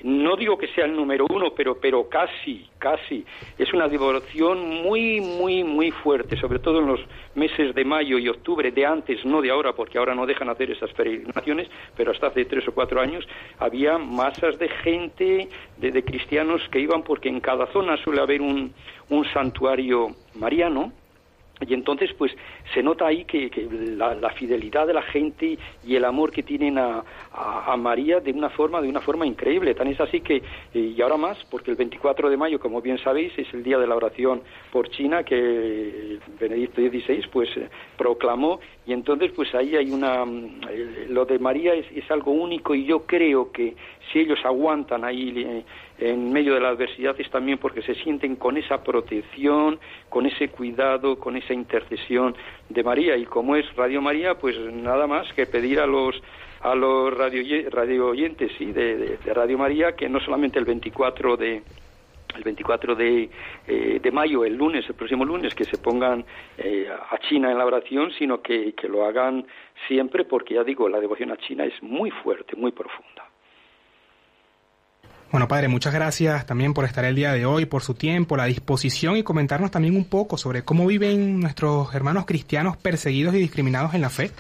[0.05, 3.25] no digo que sea el número uno, pero, pero casi, casi.
[3.59, 7.01] Es una devoción muy, muy, muy fuerte, sobre todo en los
[7.35, 10.71] meses de mayo y octubre, de antes, no de ahora, porque ahora no dejan hacer
[10.71, 13.27] esas peregrinaciones, pero hasta hace tres o cuatro años
[13.59, 18.43] había masas de gente, de, de cristianos que iban, porque en cada zona suele haber
[18.43, 18.73] un,
[19.09, 20.93] un santuario mariano,
[21.67, 22.33] y entonces, pues,
[22.75, 23.51] se nota ahí que,
[23.97, 28.51] la, fidelidad de la gente y el amor que tienen a, a- María de una
[28.51, 29.75] forma, de una forma increíble.
[29.75, 30.43] Tan es así que,
[30.75, 33.87] y ahora más, porque el 24 de mayo, como bien sabéis, es el día de
[33.87, 38.61] la oración por China que Benedicto XVI, pues, eh, proclamó.
[38.87, 40.25] Y entonces, pues, ahí hay una,
[40.71, 43.75] eh, lo de María es, es algo único y yo creo que
[44.13, 45.65] si ellos aguantan ahí eh,
[46.11, 50.49] en medio de la adversidad es también porque se sienten con esa protección, con ese
[50.49, 52.35] cuidado, con esa intercesión
[52.69, 53.17] de María.
[53.17, 56.21] Y como es Radio María, pues nada más que pedir a los
[56.63, 61.63] a los radio, radio oyentes sí, de, Radio María que no solamente el 24 de
[62.37, 63.29] el 24 de,
[63.67, 66.25] eh, de mayo, el lunes, el próximo lunes, que se pongan
[66.57, 69.47] eh, a China en la oración, sino que, que lo hagan
[69.87, 73.32] siempre, porque ya digo, la devoción a China es muy fuerte, muy profunda.
[75.33, 78.45] Bueno, padre, muchas gracias también por estar el día de hoy, por su tiempo, la
[78.45, 83.95] disposición y comentarnos también un poco sobre cómo viven nuestros hermanos cristianos perseguidos y discriminados
[83.95, 84.31] en la fe.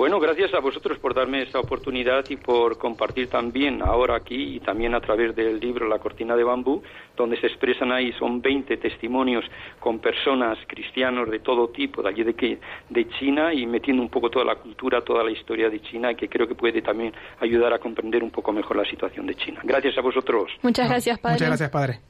[0.00, 4.60] Bueno, gracias a vosotros por darme esta oportunidad y por compartir también ahora aquí y
[4.60, 6.82] también a través del libro La cortina de bambú,
[7.14, 9.44] donde se expresan ahí, son 20 testimonios
[9.78, 12.58] con personas cristianos de todo tipo, de allí de, que,
[12.88, 16.30] de China y metiendo un poco toda la cultura, toda la historia de China, que
[16.30, 19.60] creo que puede también ayudar a comprender un poco mejor la situación de China.
[19.64, 20.50] Gracias a vosotros.
[20.62, 21.34] Muchas gracias, padre.
[21.34, 22.00] Muchas gracias, padre.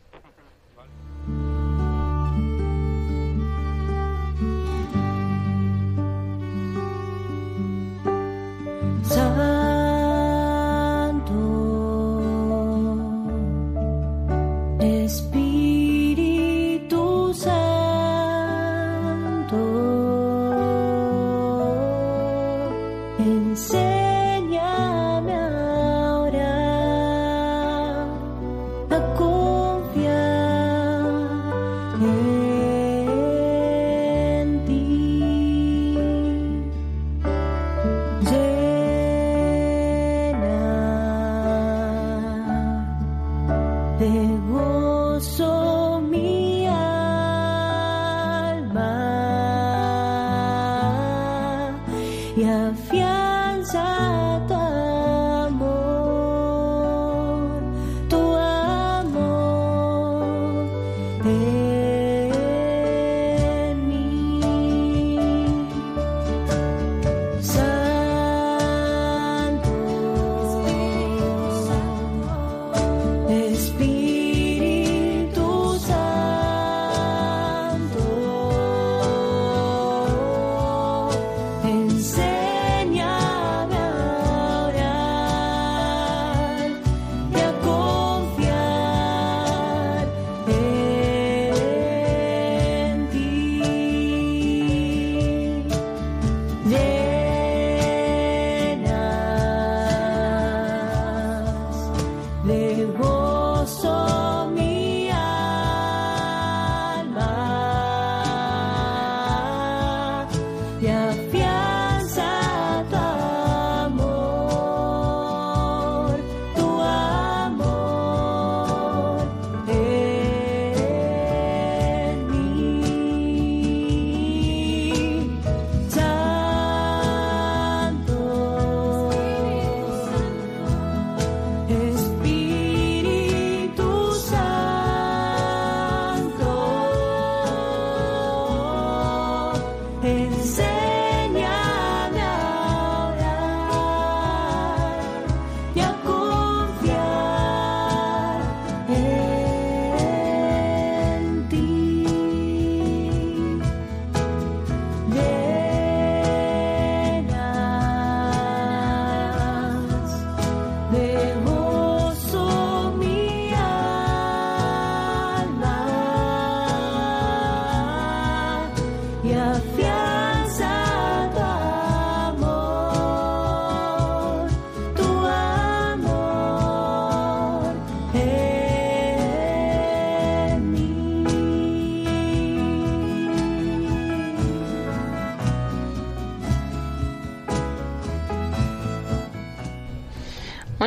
[9.10, 9.49] Santo,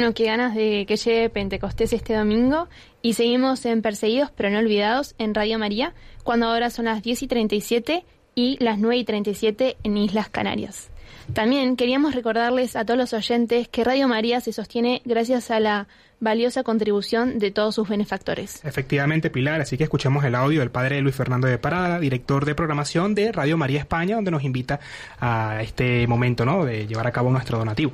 [0.04, 2.68] Bueno, qué ganas de que llegue Pentecostés este domingo.
[3.02, 5.94] Y seguimos en Perseguidos pero no olvidados en Radio María,
[6.26, 10.90] cuando ahora son las 10 y 37 y las 9 y 37 en Islas Canarias.
[11.32, 15.88] También queríamos recordarles a todos los oyentes que Radio María se sostiene gracias a la
[16.20, 18.60] valiosa contribución de todos sus benefactores.
[18.66, 22.56] Efectivamente, Pilar, así que escuchemos el audio del padre Luis Fernando de Parada, director de
[22.56, 24.82] programación de Radio María España, donde nos invita
[25.22, 26.66] a este momento ¿no?
[26.66, 27.94] de llevar a cabo nuestro donativo.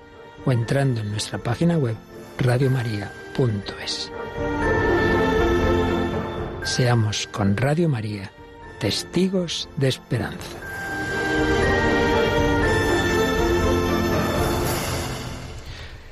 [0.45, 1.95] o entrando en nuestra página web
[2.37, 4.11] radiomaria.es.
[6.63, 8.31] Seamos con Radio María
[8.79, 10.70] testigos de esperanza.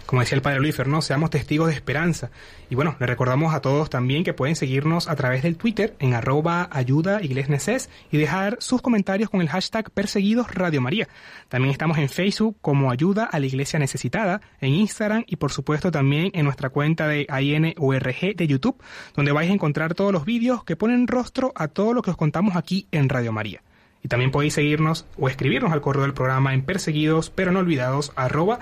[0.10, 1.04] Como decía el padre Luis ¿no?
[1.04, 2.32] seamos testigos de esperanza.
[2.68, 6.16] Y bueno, le recordamos a todos también que pueden seguirnos a través del Twitter en
[6.16, 11.08] arroba ayuda iglesneses y dejar sus comentarios con el hashtag perseguidos Radio María.
[11.48, 15.92] También estamos en Facebook como ayuda a la iglesia necesitada, en Instagram y por supuesto
[15.92, 18.82] también en nuestra cuenta de INURG de YouTube,
[19.16, 22.18] donde vais a encontrar todos los vídeos que ponen rostro a todo lo que os
[22.18, 23.62] contamos aquí en Radio María.
[24.04, 28.12] Y también podéis seguirnos o escribirnos al correo del programa en perseguidos pero no olvidados
[28.16, 28.60] arroba.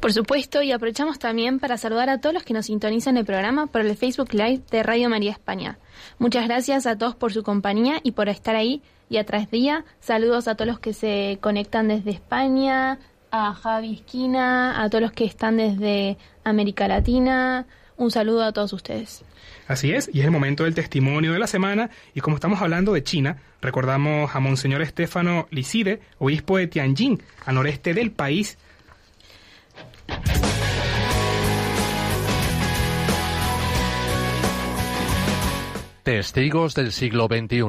[0.00, 3.66] Por supuesto, y aprovechamos también para saludar a todos los que nos sintonizan el programa
[3.66, 5.78] por el Facebook Live de Radio María España.
[6.18, 9.84] Muchas gracias a todos por su compañía y por estar ahí día tras día.
[10.00, 12.98] Saludos a todos los que se conectan desde España,
[13.30, 17.66] a Javi Esquina, a todos los que están desde América Latina.
[17.96, 19.24] Un saludo a todos ustedes.
[19.68, 22.92] Así es, y es el momento del testimonio de la semana, y como estamos hablando
[22.92, 28.58] de China, recordamos a Monseñor Estefano Licide, obispo de Tianjin, al noreste del país.
[36.04, 37.62] Testigos del siglo XXI.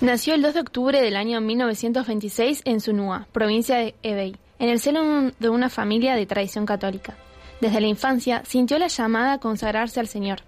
[0.00, 4.78] Nació el 2 de octubre del año 1926 en Sunua, provincia de Hebei, en el
[4.78, 7.16] seno de una familia de tradición católica.
[7.60, 10.40] Desde la infancia sintió la llamada a consagrarse al Señor.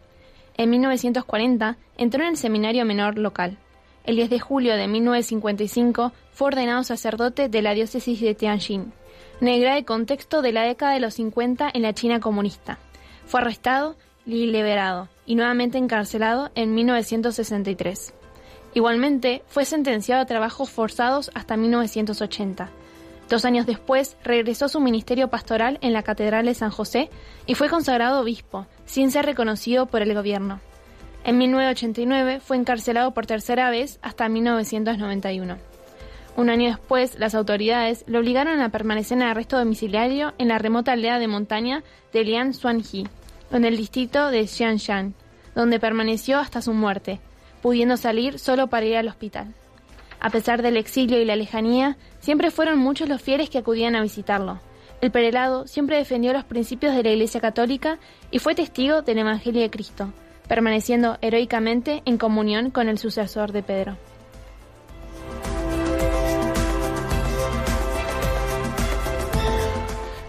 [0.56, 3.58] En 1940 entró en el seminario menor local.
[4.04, 8.92] El 10 de julio de 1955 fue ordenado sacerdote de la diócesis de Tianjin,
[9.40, 12.78] en el contexto de la década de los 50 en la China comunista.
[13.26, 13.96] Fue arrestado
[14.26, 18.14] y liberado, y nuevamente encarcelado en 1963.
[18.74, 22.70] Igualmente, fue sentenciado a trabajos forzados hasta 1980.
[23.32, 27.08] Dos años después, regresó a su ministerio pastoral en la Catedral de San José
[27.46, 30.60] y fue consagrado obispo, sin ser reconocido por el gobierno.
[31.24, 35.56] En 1989 fue encarcelado por tercera vez hasta 1991.
[36.36, 40.92] Un año después, las autoridades lo obligaron a permanecer en arresto domiciliario en la remota
[40.92, 43.08] aldea de montaña de Lian Xuanji,
[43.50, 45.14] en el distrito de Xianshan,
[45.54, 47.18] donde permaneció hasta su muerte,
[47.62, 49.54] pudiendo salir solo para ir al hospital.
[50.22, 54.02] A pesar del exilio y la lejanía, siempre fueron muchos los fieles que acudían a
[54.02, 54.60] visitarlo.
[55.00, 57.98] El prelado siempre defendió los principios de la Iglesia Católica
[58.30, 60.12] y fue testigo del Evangelio de Cristo,
[60.46, 63.96] permaneciendo heroicamente en comunión con el sucesor de Pedro.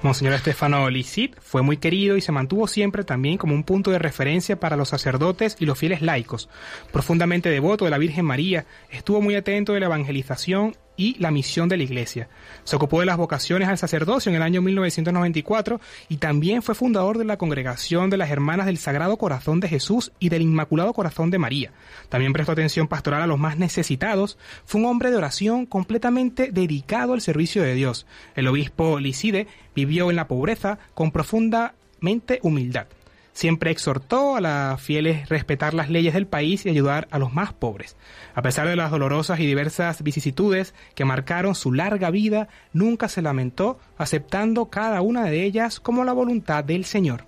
[0.03, 3.99] Monseñor Estefano Licit fue muy querido y se mantuvo siempre también como un punto de
[3.99, 6.49] referencia para los sacerdotes y los fieles laicos.
[6.91, 11.69] Profundamente devoto de la Virgen María, estuvo muy atento de la evangelización y la misión
[11.69, 12.29] de la Iglesia.
[12.63, 17.17] Se ocupó de las vocaciones al sacerdocio en el año 1994 y también fue fundador
[17.17, 21.31] de la Congregación de las Hermanas del Sagrado Corazón de Jesús y del Inmaculado Corazón
[21.31, 21.71] de María.
[22.09, 24.37] También prestó atención pastoral a los más necesitados.
[24.65, 28.05] Fue un hombre de oración completamente dedicado al servicio de Dios.
[28.35, 32.87] El obispo Licide vivió en la pobreza con profundamente humildad.
[33.33, 37.51] Siempre exhortó a las fieles respetar las leyes del país y ayudar a los más
[37.51, 37.97] pobres.
[38.35, 43.23] A pesar de las dolorosas y diversas vicisitudes que marcaron su larga vida, nunca se
[43.23, 47.25] lamentó, aceptando cada una de ellas como la voluntad del Señor.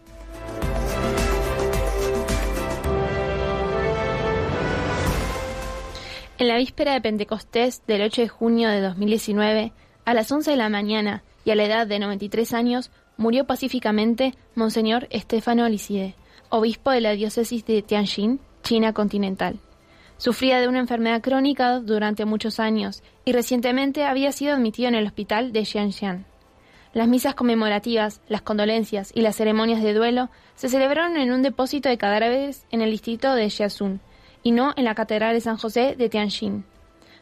[6.38, 9.72] En la víspera de Pentecostés del 8 de junio de 2019,
[10.04, 14.34] a las 11 de la mañana y a la edad de 93 años, murió pacíficamente
[14.56, 16.16] Monseñor Estefano Licide,
[16.50, 19.60] obispo de la diócesis de Tianjin, China continental.
[20.18, 25.06] Sufría de una enfermedad crónica durante muchos años y recientemente había sido admitido en el
[25.06, 26.26] hospital de Xianxian.
[26.94, 31.90] Las misas conmemorativas, las condolencias y las ceremonias de duelo se celebraron en un depósito
[31.90, 34.00] de cadáveres en el distrito de Xiasun
[34.44, 36.64] y no en la Catedral de San José de Tianjin.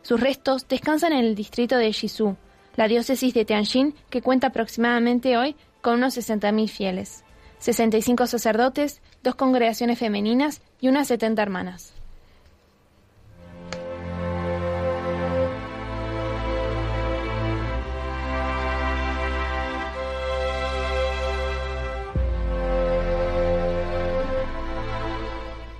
[0.04, 2.36] Sus restos descansan en el distrito de Shizu,
[2.76, 7.26] la diócesis de Tianjin que cuenta aproximadamente hoy con unos 60.000 fieles,
[7.60, 11.94] 65 sacerdotes, dos congregaciones femeninas y unas 70 hermanas.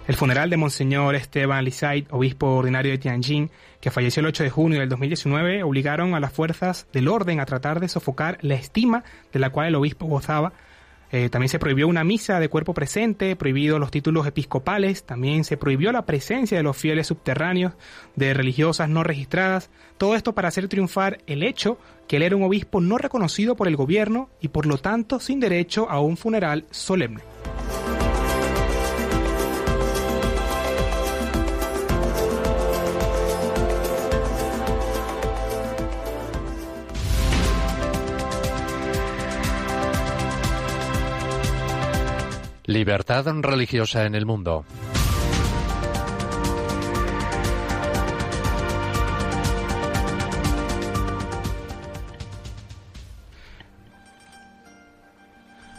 [0.06, 3.50] El funeral de Monseñor Esteban Lisait, obispo ordinario de Tianjin,
[3.84, 7.46] que falleció el 8 de junio del 2019, obligaron a las fuerzas del orden a
[7.46, 9.04] tratar de sofocar la estima
[9.34, 10.54] de la cual el obispo gozaba.
[11.12, 15.58] Eh, también se prohibió una misa de cuerpo presente, prohibido los títulos episcopales, también se
[15.58, 17.74] prohibió la presencia de los fieles subterráneos,
[18.16, 21.78] de religiosas no registradas, todo esto para hacer triunfar el hecho
[22.08, 25.42] que él era un obispo no reconocido por el gobierno y por lo tanto sin
[25.42, 27.33] derecho a un funeral solemne.
[42.66, 44.64] Libertad religiosa en el mundo.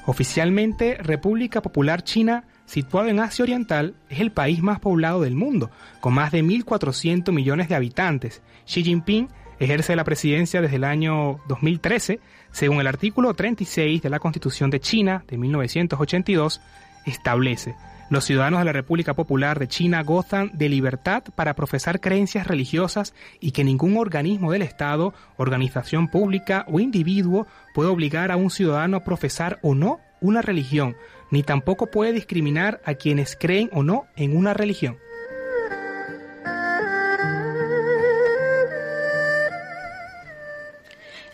[0.04, 5.70] Oficialmente, República Popular China, situado en Asia Oriental, es el país más poblado del mundo,
[6.00, 8.42] con más de 1.400 millones de habitantes.
[8.66, 14.20] Xi Jinping ejerce la presidencia desde el año 2013, según el artículo 36 de la
[14.20, 16.60] Constitución de China de 1982,
[17.06, 17.74] establece.
[18.10, 23.14] Los ciudadanos de la República Popular de China gozan de libertad para profesar creencias religiosas
[23.40, 28.98] y que ningún organismo del Estado, organización pública o individuo puede obligar a un ciudadano
[28.98, 30.96] a profesar o no una religión,
[31.30, 34.98] ni tampoco puede discriminar a quienes creen o no en una religión.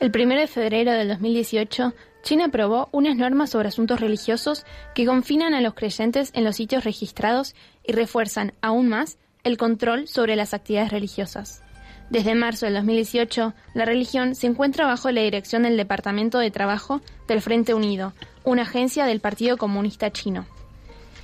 [0.01, 1.93] El 1 de febrero del 2018,
[2.23, 6.85] China aprobó unas normas sobre asuntos religiosos que confinan a los creyentes en los sitios
[6.85, 7.55] registrados
[7.87, 11.63] y refuerzan aún más el control sobre las actividades religiosas.
[12.09, 17.03] Desde marzo del 2018, la religión se encuentra bajo la dirección del Departamento de Trabajo
[17.29, 20.47] del Frente Unido, una agencia del Partido Comunista Chino.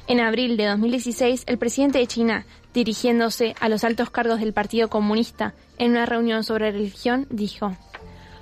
[0.07, 4.89] En abril de 2016, el presidente de China, dirigiéndose a los altos cargos del Partido
[4.89, 7.75] Comunista en una reunión sobre religión, dijo,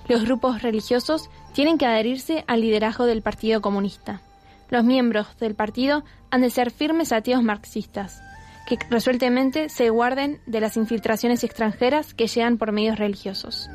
[0.08, 4.20] los grupos religiosos tienen que adherirse al liderazgo del Partido Comunista.
[4.70, 8.22] Los miembros del partido han de ser firmes ateos marxistas,
[8.66, 13.68] que resueltamente se guarden de las infiltraciones extranjeras que llegan por medios religiosos.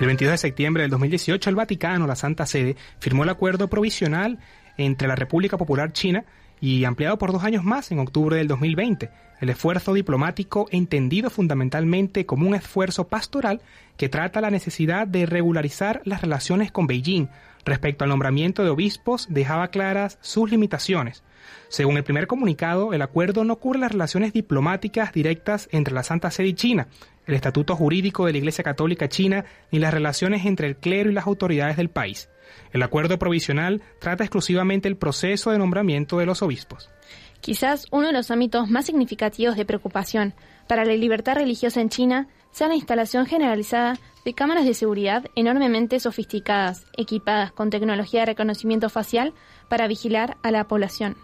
[0.00, 4.38] El 22 de septiembre del 2018, el Vaticano, la Santa Sede, firmó el acuerdo provisional
[4.76, 6.24] entre la República Popular China
[6.60, 9.10] y ampliado por dos años más en octubre del 2020.
[9.40, 13.60] El esfuerzo diplomático entendido fundamentalmente como un esfuerzo pastoral
[13.96, 17.28] que trata la necesidad de regularizar las relaciones con Beijing.
[17.64, 21.22] Respecto al nombramiento de obispos, dejaba claras sus limitaciones.
[21.68, 26.30] Según el primer comunicado, el acuerdo no cubre las relaciones diplomáticas directas entre la Santa
[26.30, 26.88] Sede y China,
[27.26, 31.14] el estatuto jurídico de la Iglesia Católica China, ni las relaciones entre el clero y
[31.14, 32.28] las autoridades del país.
[32.72, 36.90] El acuerdo provisional trata exclusivamente el proceso de nombramiento de los obispos.
[37.40, 40.34] Quizás uno de los ámbitos más significativos de preocupación
[40.66, 46.00] para la libertad religiosa en China sea la instalación generalizada de cámaras de seguridad enormemente
[46.00, 49.34] sofisticadas, equipadas con tecnología de reconocimiento facial
[49.68, 51.16] para vigilar a la población.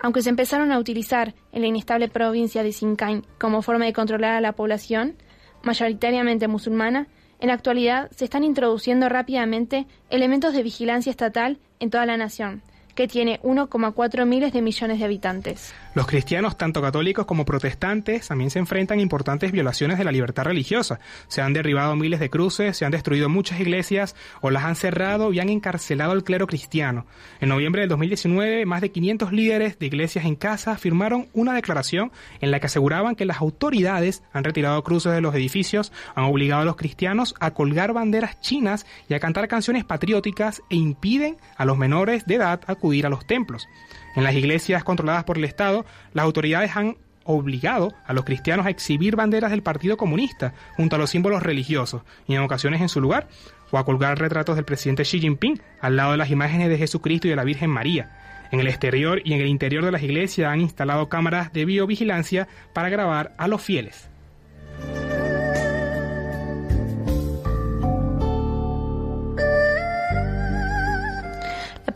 [0.00, 4.34] Aunque se empezaron a utilizar en la inestable provincia de Sinkiang como forma de controlar
[4.34, 5.16] a la población,
[5.62, 7.08] mayoritariamente musulmana,
[7.40, 12.62] en la actualidad se están introduciendo rápidamente elementos de vigilancia estatal en toda la nación,
[12.94, 15.74] que tiene 1,4 miles de millones de habitantes.
[15.98, 20.44] Los cristianos, tanto católicos como protestantes, también se enfrentan a importantes violaciones de la libertad
[20.44, 21.00] religiosa.
[21.26, 25.32] Se han derribado miles de cruces, se han destruido muchas iglesias o las han cerrado
[25.32, 27.04] y han encarcelado al clero cristiano.
[27.40, 32.12] En noviembre del 2019, más de 500 líderes de iglesias en casa firmaron una declaración
[32.40, 36.62] en la que aseguraban que las autoridades han retirado cruces de los edificios, han obligado
[36.62, 41.64] a los cristianos a colgar banderas chinas y a cantar canciones patrióticas e impiden a
[41.64, 43.66] los menores de edad acudir a los templos.
[44.18, 48.70] En las iglesias controladas por el Estado, las autoridades han obligado a los cristianos a
[48.70, 53.00] exhibir banderas del Partido Comunista junto a los símbolos religiosos y en ocasiones en su
[53.00, 53.28] lugar,
[53.70, 57.28] o a colgar retratos del presidente Xi Jinping al lado de las imágenes de Jesucristo
[57.28, 58.10] y de la Virgen María.
[58.50, 62.48] En el exterior y en el interior de las iglesias han instalado cámaras de biovigilancia
[62.72, 64.10] para grabar a los fieles.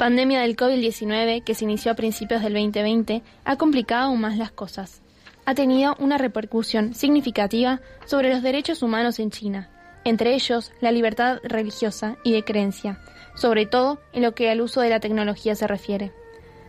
[0.02, 4.50] Pandemia del COVID-19, que se inició a principios del 2020, ha complicado aún más las
[4.50, 5.00] cosas.
[5.44, 9.70] Ha tenido una repercusión significativa sobre los derechos humanos en China,
[10.02, 12.98] entre ellos la libertad religiosa y de creencia,
[13.36, 16.10] sobre todo en lo que al uso de la tecnología se refiere.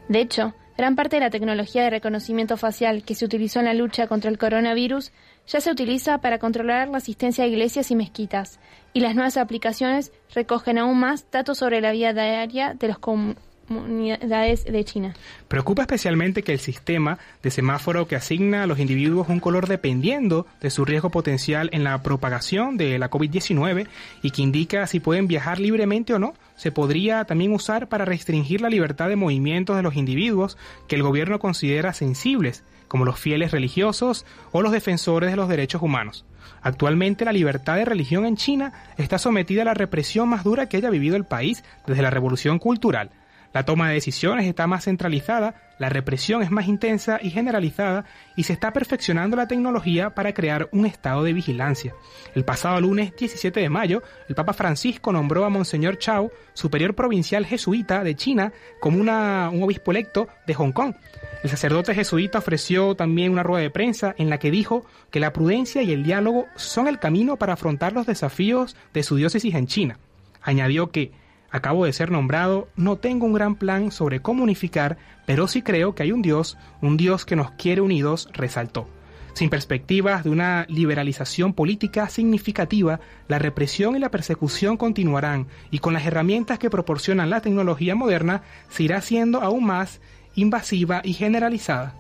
[0.09, 3.73] De hecho, gran parte de la tecnología de reconocimiento facial que se utilizó en la
[3.73, 5.11] lucha contra el coronavirus
[5.47, 8.59] ya se utiliza para controlar la asistencia a iglesias y mezquitas,
[8.93, 14.65] y las nuevas aplicaciones recogen aún más datos sobre la vida diaria de las comunidades
[14.65, 15.15] de China.
[15.47, 20.45] Preocupa especialmente que el sistema de semáforo que asigna a los individuos un color dependiendo
[20.61, 23.87] de su riesgo potencial en la propagación de la COVID-19
[24.21, 28.61] y que indica si pueden viajar libremente o no, se podría también usar para restringir
[28.61, 32.63] la libertad de movimientos de los individuos que el gobierno considera sensibles,
[32.93, 36.27] como los fieles religiosos o los defensores de los derechos humanos.
[36.61, 40.77] Actualmente la libertad de religión en China está sometida a la represión más dura que
[40.77, 43.09] haya vivido el país desde la revolución cultural.
[43.51, 48.05] La toma de decisiones está más centralizada, la represión es más intensa y generalizada
[48.37, 51.93] y se está perfeccionando la tecnología para crear un estado de vigilancia.
[52.35, 57.45] El pasado lunes 17 de mayo, el Papa Francisco nombró a Monseñor Chao, superior provincial
[57.45, 60.95] jesuita de China, como un obispo electo de Hong Kong.
[61.43, 65.33] El sacerdote jesuita ofreció también una rueda de prensa en la que dijo que la
[65.33, 69.67] prudencia y el diálogo son el camino para afrontar los desafíos de su diócesis en
[69.67, 69.99] China.
[70.41, 71.11] Añadió que
[71.53, 74.97] Acabo de ser nombrado, no tengo un gran plan sobre cómo unificar,
[75.27, 78.89] pero sí creo que hay un Dios, un Dios que nos quiere unidos, resaltó.
[79.33, 85.93] Sin perspectivas de una liberalización política significativa, la represión y la persecución continuarán y con
[85.93, 90.01] las herramientas que proporcionan la tecnología moderna se irá siendo aún más
[90.33, 91.93] invasiva y generalizada.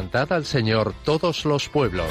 [0.00, 2.06] Cantad al Señor todos los pueblos.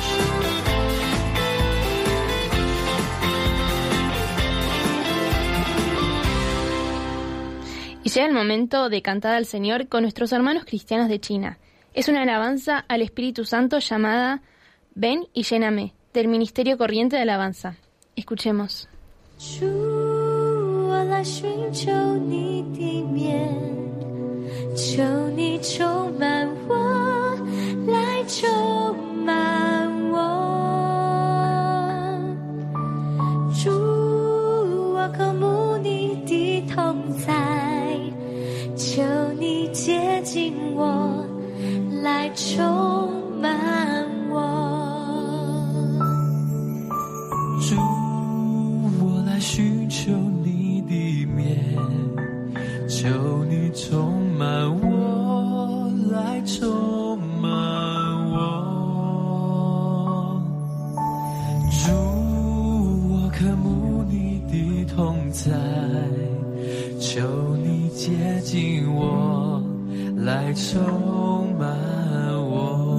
[8.03, 11.57] Y llega el momento de cantar al Señor con nuestros hermanos cristianos de China.
[11.93, 14.41] Es una alabanza al Espíritu Santo llamada
[14.93, 17.77] Ven y lléname, del Ministerio Corriente de Alabanza.
[18.15, 18.87] Escuchemos.
[19.37, 19.65] 主，
[20.87, 23.53] 我来寻求你的面，
[24.75, 25.03] 求
[25.35, 26.98] 你充满我，来
[28.30, 30.14] 充满我。
[33.60, 33.68] 主，
[34.94, 37.98] 我渴慕你的同在，
[38.76, 39.02] 求
[39.38, 41.26] 你接近我，
[42.04, 43.10] 来充
[43.40, 44.38] 满我。
[47.60, 47.74] 主，
[49.04, 50.12] 我来寻求
[50.44, 51.58] 你的面，
[52.88, 54.89] 求你充满我，
[65.32, 65.50] 在，
[66.98, 69.62] 求你接近我，
[70.16, 71.68] 来充满
[72.48, 72.89] 我。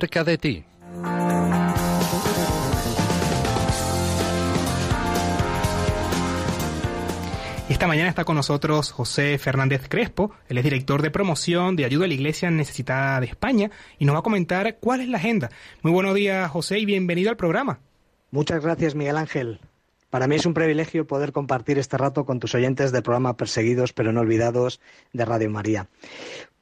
[0.00, 0.64] Cerca de ti.
[7.68, 12.06] Esta mañana está con nosotros José Fernández Crespo, él es director de promoción de ayuda
[12.06, 15.50] a la Iglesia Necesitada de España y nos va a comentar cuál es la agenda.
[15.82, 17.80] Muy buenos días José y bienvenido al programa.
[18.30, 19.60] Muchas gracias, Miguel Ángel.
[20.10, 23.92] Para mí es un privilegio poder compartir este rato con tus oyentes del programa Perseguidos
[23.92, 24.80] pero no olvidados
[25.12, 25.88] de Radio María.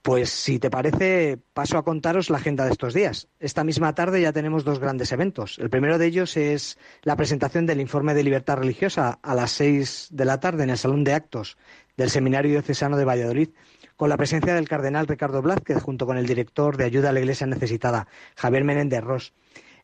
[0.03, 3.28] Pues si te parece, paso a contaros la agenda de estos días.
[3.40, 5.59] Esta misma tarde ya tenemos dos grandes eventos.
[5.59, 10.09] El primero de ellos es la presentación del informe de libertad religiosa a las seis
[10.11, 11.59] de la tarde en el Salón de Actos
[11.96, 13.51] del Seminario Diocesano de Valladolid,
[13.96, 17.18] con la presencia del cardenal Ricardo Blázquez junto con el director de Ayuda a la
[17.18, 19.32] Iglesia Necesitada, Javier Menéndez Ross.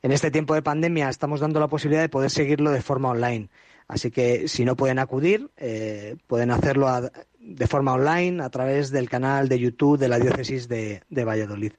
[0.04, 3.48] En este tiempo de pandemia estamos dando la posibilidad de poder seguirlo de forma online.
[3.88, 9.08] Así que si no pueden acudir, eh, pueden hacerlo de forma online a través del
[9.08, 11.72] canal de YouTube de la Diócesis de Valladolid.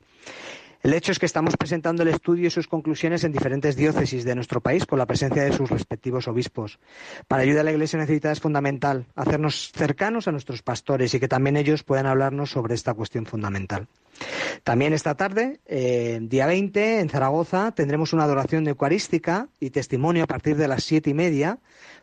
[0.85, 4.35] El hecho es que estamos presentando el estudio y sus conclusiones en diferentes diócesis de
[4.35, 6.77] nuestro país con la presencia de sus respectivos obispos.
[7.27, 11.27] Para ayudar a la Iglesia necesitada es fundamental hacernos cercanos a nuestros pastores y que
[11.27, 13.87] también ellos puedan hablarnos sobre esta cuestión fundamental.
[14.63, 20.27] También esta tarde, eh, día 20, en Zaragoza, tendremos una adoración eucarística y testimonio a
[20.27, 21.57] partir de las siete y media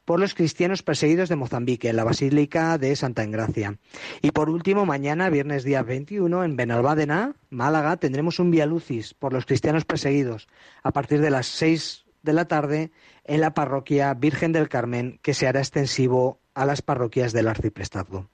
[0.04, 3.78] por los cristianos perseguidos de Mozambique, en la Basílica de Santa Engracia.
[4.20, 9.32] Y por último, mañana, viernes día 21, en Benalbádena, Málaga, tendremos un Via Lucis por
[9.32, 10.48] los cristianos perseguidos
[10.82, 12.90] a partir de las seis de la tarde
[13.24, 18.28] en la parroquia Virgen del Carmen, que se hará extensivo a las parroquias del arciprestazgo.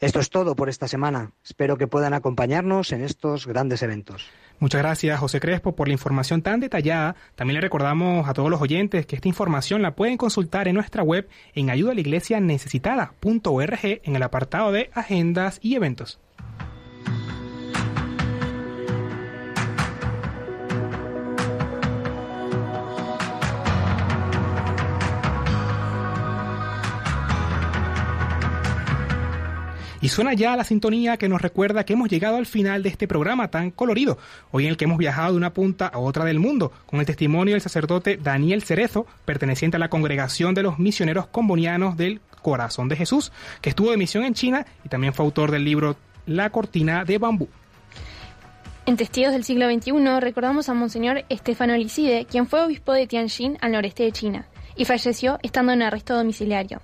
[0.00, 1.30] Esto es todo por esta semana.
[1.44, 4.26] Espero que puedan acompañarnos en estos grandes eventos.
[4.58, 7.16] Muchas gracias José Crespo por la información tan detallada.
[7.34, 11.02] También le recordamos a todos los oyentes que esta información la pueden consultar en nuestra
[11.02, 16.20] web en ayudalaiglesianecesitada.org en el apartado de agendas y eventos.
[30.04, 33.08] Y suena ya la sintonía que nos recuerda que hemos llegado al final de este
[33.08, 34.18] programa tan colorido,
[34.50, 37.06] hoy en el que hemos viajado de una punta a otra del mundo, con el
[37.06, 42.90] testimonio del sacerdote Daniel Cerezo, perteneciente a la congregación de los misioneros combonianos del Corazón
[42.90, 43.32] de Jesús,
[43.62, 45.96] que estuvo de misión en China y también fue autor del libro
[46.26, 47.48] La cortina de bambú.
[48.84, 53.56] En Testigos del siglo XXI recordamos a Monseñor Estefano Licide, quien fue obispo de Tianjin
[53.62, 56.82] al noreste de China y falleció estando en arresto domiciliario.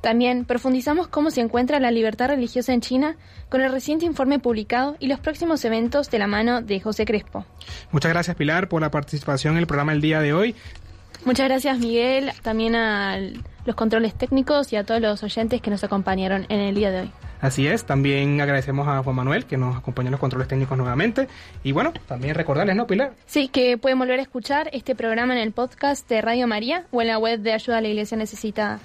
[0.00, 3.16] También profundizamos cómo se encuentra la libertad religiosa en China
[3.48, 7.44] con el reciente informe publicado y los próximos eventos de la mano de José Crespo.
[7.90, 10.54] Muchas gracias Pilar por la participación en el programa el día de hoy.
[11.24, 13.18] Muchas gracias Miguel, también a
[13.66, 17.00] los controles técnicos y a todos los oyentes que nos acompañaron en el día de
[17.00, 17.12] hoy.
[17.40, 21.26] Así es, también agradecemos a Juan Manuel que nos acompañó en los controles técnicos nuevamente.
[21.62, 23.12] Y bueno, también recordarles, ¿no, Pilar?
[23.26, 27.00] Sí, que pueden volver a escuchar este programa en el podcast de Radio María o
[27.00, 28.78] en la web de Ayuda a la Iglesia Necesitada.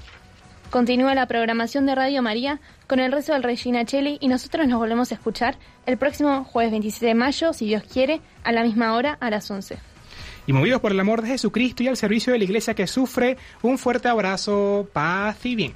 [0.69, 4.79] Continúa la programación de Radio María con el rezo del Regina Cheli y nosotros nos
[4.79, 8.93] volvemos a escuchar el próximo jueves 27 de mayo, si Dios quiere, a la misma
[8.93, 9.77] hora, a las 11.
[10.47, 13.37] Y movidos por el amor de Jesucristo y al servicio de la iglesia que sufre,
[13.61, 15.75] un fuerte abrazo, paz y bien.